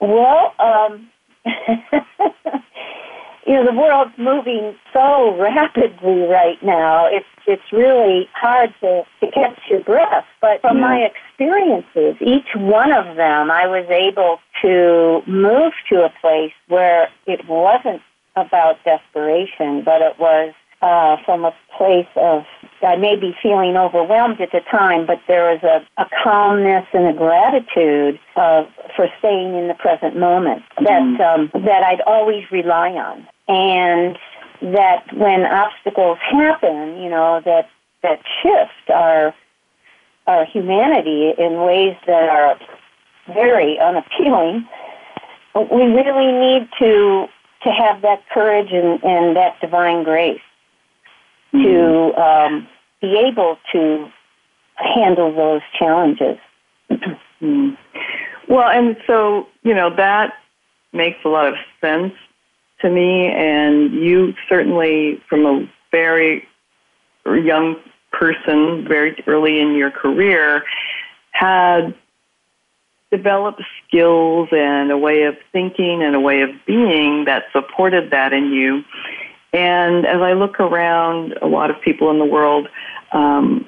Well, 0.00 0.54
um, 0.58 1.10
you 3.46 3.52
know, 3.52 3.64
the 3.64 3.72
world's 3.72 4.16
moving 4.18 4.74
so 4.92 5.36
rapidly 5.38 6.22
right 6.22 6.62
now. 6.62 7.06
It's 7.06 7.26
it's 7.46 7.72
really 7.72 8.28
hard 8.32 8.72
to, 8.80 9.02
to 9.20 9.30
catch 9.30 9.58
your 9.68 9.80
breath. 9.80 10.24
But 10.40 10.62
from 10.62 10.78
yeah. 10.78 10.82
my 10.82 10.98
experiences, 11.10 12.16
each 12.20 12.54
one 12.54 12.92
of 12.92 13.16
them, 13.16 13.50
I 13.50 13.66
was 13.66 13.86
able 13.90 14.38
to 14.62 15.22
move 15.30 15.72
to 15.90 16.04
a 16.04 16.12
place 16.20 16.54
where 16.68 17.08
it 17.26 17.46
wasn't 17.46 18.00
about 18.36 18.82
desperation, 18.84 19.82
but 19.84 20.00
it 20.00 20.18
was 20.18 20.54
uh, 20.80 21.16
from 21.24 21.44
a 21.44 21.54
place 21.76 22.08
of 22.16 22.44
I 22.82 22.96
may 22.96 23.16
be 23.16 23.34
feeling 23.42 23.76
overwhelmed 23.76 24.40
at 24.40 24.52
the 24.52 24.60
time, 24.70 25.06
but 25.06 25.20
there 25.26 25.54
is 25.54 25.62
a, 25.62 25.86
a 25.96 26.06
calmness 26.22 26.86
and 26.92 27.06
a 27.06 27.12
gratitude 27.12 28.18
uh, 28.36 28.64
for 28.96 29.08
staying 29.18 29.54
in 29.54 29.68
the 29.68 29.74
present 29.74 30.16
moment 30.16 30.62
that 30.78 31.02
mm-hmm. 31.02 31.56
um, 31.56 31.64
that 31.64 31.82
I'd 31.82 32.00
always 32.02 32.44
rely 32.50 32.90
on, 32.90 33.26
and 33.48 34.18
that 34.74 35.04
when 35.14 35.46
obstacles 35.46 36.18
happen, 36.20 37.00
you 37.02 37.08
know 37.08 37.40
that 37.44 37.68
that 38.02 38.20
shift 38.42 38.90
our 38.90 39.34
our 40.26 40.44
humanity 40.44 41.32
in 41.38 41.60
ways 41.62 41.96
that 42.06 42.28
are 42.28 42.58
very 43.32 43.78
unappealing. 43.78 44.66
We 45.54 45.82
really 45.82 46.32
need 46.32 46.68
to 46.80 47.26
to 47.62 47.70
have 47.70 48.02
that 48.02 48.22
courage 48.32 48.72
and, 48.72 49.02
and 49.02 49.36
that 49.36 49.58
divine 49.60 50.04
grace 50.04 50.40
to 51.54 51.58
mm-hmm. 51.58 52.54
um, 52.54 52.68
be 53.00 53.16
able 53.16 53.56
to 53.72 54.08
handle 54.76 55.34
those 55.34 55.62
challenges. 55.78 56.38
mm. 57.40 57.76
Well, 58.48 58.68
and 58.68 58.96
so, 59.06 59.46
you 59.62 59.74
know, 59.74 59.94
that 59.96 60.34
makes 60.92 61.18
a 61.24 61.28
lot 61.28 61.46
of 61.46 61.54
sense 61.80 62.12
to 62.80 62.90
me, 62.90 63.28
and 63.28 63.92
you 63.94 64.34
certainly, 64.48 65.22
from 65.28 65.46
a 65.46 65.68
very 65.90 66.46
young 67.24 67.76
person, 68.12 68.86
very 68.86 69.22
early 69.26 69.60
in 69.60 69.74
your 69.74 69.90
career, 69.90 70.64
had 71.30 71.94
developed 73.10 73.62
skills 73.86 74.48
and 74.52 74.90
a 74.90 74.98
way 74.98 75.22
of 75.22 75.36
thinking 75.52 76.02
and 76.02 76.14
a 76.14 76.20
way 76.20 76.42
of 76.42 76.50
being 76.66 77.24
that 77.26 77.44
supported 77.52 78.10
that 78.10 78.32
in 78.32 78.52
you. 78.52 78.82
And 79.54 80.04
as 80.04 80.20
I 80.20 80.32
look 80.32 80.58
around 80.58 81.34
a 81.40 81.46
lot 81.46 81.70
of 81.70 81.80
people 81.80 82.10
in 82.10 82.18
the 82.18 82.24
world, 82.24 82.68
um, 83.12 83.66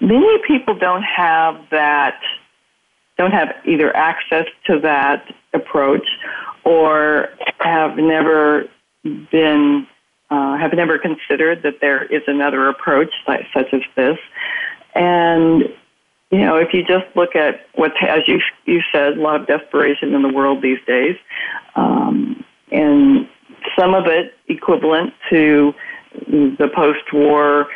many 0.00 0.38
people 0.46 0.78
don't 0.78 1.02
have 1.02 1.56
that, 1.70 2.20
don't 3.18 3.32
have 3.32 3.52
either 3.66 3.94
access 3.96 4.46
to 4.66 4.78
that 4.80 5.34
approach 5.52 6.06
or 6.64 7.30
have 7.58 7.96
never 7.96 8.68
been, 9.02 9.88
uh, 10.30 10.56
have 10.56 10.72
never 10.72 10.98
considered 10.98 11.62
that 11.64 11.80
there 11.80 12.04
is 12.04 12.22
another 12.28 12.68
approach 12.68 13.10
like, 13.26 13.44
such 13.52 13.74
as 13.74 13.82
this. 13.96 14.18
And 14.94 15.64
you 16.30 16.40
know, 16.40 16.56
if 16.56 16.72
you 16.72 16.82
just 16.82 17.04
look 17.14 17.36
at 17.36 17.66
what's, 17.74 17.94
as 18.08 18.26
you 18.26 18.40
you 18.64 18.80
said, 18.92 19.18
a 19.18 19.20
lot 19.20 19.40
of 19.40 19.46
desperation 19.46 20.14
in 20.14 20.22
the 20.22 20.28
world 20.28 20.62
these 20.62 20.80
days, 20.84 21.16
um, 21.76 22.44
and 22.72 23.28
some 23.78 23.94
of 23.94 24.06
it 24.06 24.34
equivalent 24.48 25.12
to 25.30 25.72
the 26.28 26.68
post-war 26.74 27.66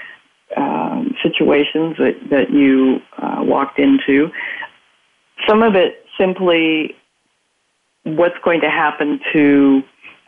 um, 0.56 1.14
situations 1.22 1.96
that, 1.98 2.14
that 2.30 2.50
you 2.50 3.00
uh, 3.18 3.42
walked 3.42 3.78
into. 3.78 4.30
Some 5.46 5.62
of 5.62 5.74
it 5.74 6.04
simply 6.18 6.96
what's 8.04 8.38
going 8.44 8.60
to 8.60 8.70
happen 8.70 9.20
to 9.32 9.82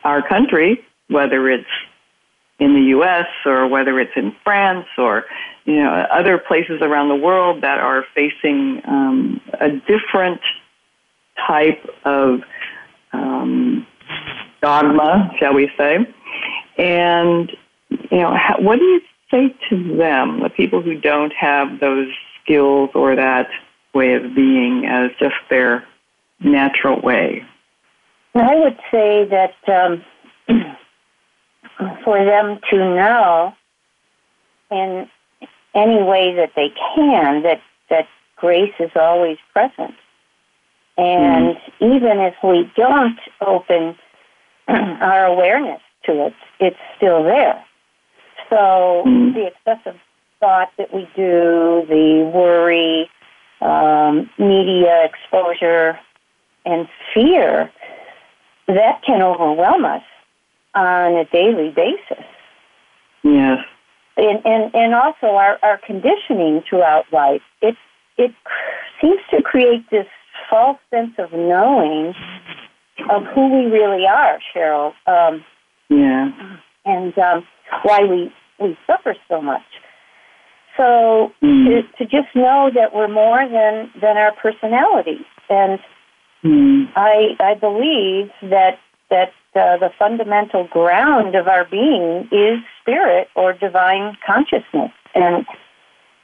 our 0.04 0.26
country, 0.26 0.80
whether 1.08 1.48
it's 1.48 1.64
in 2.58 2.74
the 2.74 2.88
U.S. 2.90 3.26
or 3.46 3.66
whether 3.66 3.98
it's 3.98 4.12
in 4.16 4.34
France 4.44 4.86
or 4.98 5.24
you 5.64 5.76
know 5.76 6.06
other 6.10 6.38
places 6.38 6.80
around 6.82 7.08
the 7.08 7.16
world 7.16 7.62
that 7.62 7.78
are 7.78 8.04
facing 8.14 8.82
um, 8.86 9.40
a 9.60 9.70
different 9.70 10.40
type 11.46 11.82
of 12.04 12.40
um, 13.12 13.86
dogma, 14.60 15.30
shall 15.38 15.54
we 15.54 15.70
say. 15.76 15.98
And, 16.78 17.50
you 17.88 18.18
know, 18.18 18.34
how, 18.36 18.56
what 18.60 18.78
do 18.78 18.84
you 18.84 19.00
say 19.30 19.54
to 19.68 19.96
them, 19.96 20.40
the 20.42 20.50
people 20.50 20.82
who 20.82 20.98
don't 20.98 21.32
have 21.32 21.80
those 21.80 22.08
skills 22.42 22.90
or 22.94 23.16
that 23.16 23.48
way 23.94 24.14
of 24.14 24.34
being 24.34 24.86
as 24.86 25.10
just 25.18 25.34
their 25.48 25.84
natural 26.40 27.00
way? 27.00 27.44
I 28.34 28.54
would 28.54 28.78
say 28.90 29.26
that 29.28 29.54
um, 29.68 30.04
for 32.04 32.24
them 32.24 32.60
to 32.70 32.76
know 32.76 33.54
in 34.70 35.08
any 35.74 36.02
way 36.02 36.34
that 36.36 36.52
they 36.54 36.72
can 36.94 37.42
that, 37.42 37.60
that 37.88 38.06
grace 38.36 38.74
is 38.78 38.90
always 38.94 39.38
present. 39.52 39.94
And 40.96 41.56
mm. 41.56 41.96
even 41.96 42.18
if 42.18 42.34
we 42.42 42.70
don't 42.76 43.18
open 43.40 43.96
our 45.00 45.26
awareness 45.26 45.80
to 46.06 46.26
it, 46.26 46.34
it's 46.58 46.76
still 46.96 47.22
there. 47.24 47.64
So 48.48 49.04
mm. 49.06 49.34
the 49.34 49.46
excessive 49.46 50.00
thought 50.40 50.70
that 50.78 50.92
we 50.92 51.08
do, 51.14 51.84
the 51.88 52.30
worry, 52.34 53.08
um, 53.60 54.30
media 54.38 55.04
exposure, 55.04 55.98
and 56.64 56.88
fear, 57.14 57.70
that 58.66 59.02
can 59.02 59.22
overwhelm 59.22 59.84
us 59.84 60.02
on 60.74 61.14
a 61.14 61.24
daily 61.26 61.70
basis. 61.70 62.24
Yes. 63.22 63.58
And, 64.16 64.44
and, 64.44 64.74
and 64.74 64.94
also 64.94 65.28
our, 65.28 65.58
our 65.62 65.78
conditioning 65.78 66.62
throughout 66.68 67.04
life, 67.12 67.42
it, 67.62 67.76
it 68.16 68.32
seems 69.00 69.20
to 69.30 69.42
create 69.42 69.88
this 69.90 70.06
false 70.48 70.78
sense 70.90 71.12
of 71.18 71.32
knowing 71.32 72.14
of 73.08 73.24
who 73.34 73.48
we 73.48 73.70
really 73.70 74.06
are, 74.06 74.38
Cheryl. 74.54 74.92
Um, 75.06 75.44
yeah. 75.88 76.30
And 76.84 77.16
um, 77.18 77.46
why 77.82 78.00
we, 78.04 78.32
we 78.58 78.76
suffer 78.86 79.14
so 79.28 79.40
much. 79.40 79.62
So 80.76 81.32
mm. 81.42 81.66
to, 81.66 81.82
to 81.98 82.04
just 82.04 82.34
know 82.34 82.70
that 82.74 82.94
we're 82.94 83.08
more 83.08 83.38
than, 83.38 83.90
than 84.00 84.16
our 84.16 84.32
personality. 84.32 85.18
And 85.48 85.78
mm. 86.44 86.86
I, 86.96 87.36
I 87.40 87.54
believe 87.54 88.30
that, 88.50 88.78
that 89.10 89.32
uh, 89.54 89.76
the 89.78 89.90
fundamental 89.98 90.68
ground 90.68 91.34
of 91.34 91.48
our 91.48 91.64
being 91.64 92.28
is 92.30 92.60
spirit 92.80 93.28
or 93.34 93.52
divine 93.52 94.16
consciousness. 94.26 94.92
And 95.14 95.44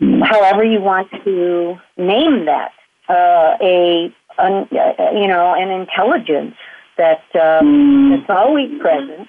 mm. 0.01 0.27
however 0.27 0.65
you 0.65 0.81
want 0.81 1.11
to 1.25 1.77
name 1.99 2.47
that, 2.47 2.73
uh, 3.09 3.57
a, 3.61 4.15
un, 4.39 4.69
uh, 4.73 5.11
you 5.13 5.27
know, 5.27 5.55
an 5.55 5.71
intelligence 5.71 6.55
that 6.97 7.23
uh, 7.35 7.61
mm. 7.63 8.17
that's 8.17 8.31
always 8.31 8.71
present 8.81 9.29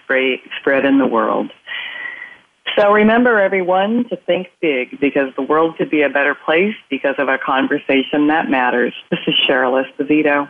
spread 0.62 0.86
in 0.86 0.98
the 0.98 1.06
world. 1.06 1.52
So 2.78 2.92
remember, 2.92 3.40
everyone, 3.40 4.08
to 4.10 4.18
think 4.18 4.48
big 4.62 5.00
because 5.00 5.34
the 5.36 5.42
world 5.42 5.78
could 5.78 5.90
be 5.90 6.02
a 6.02 6.10
better 6.10 6.36
place 6.36 6.76
because 6.90 7.16
of 7.18 7.30
a 7.30 7.38
conversation 7.38 8.28
that 8.28 8.50
matters. 8.50 8.94
This 9.10 9.20
is 9.28 9.36
Cheryl 9.48 9.82
Esposito. 9.82 10.50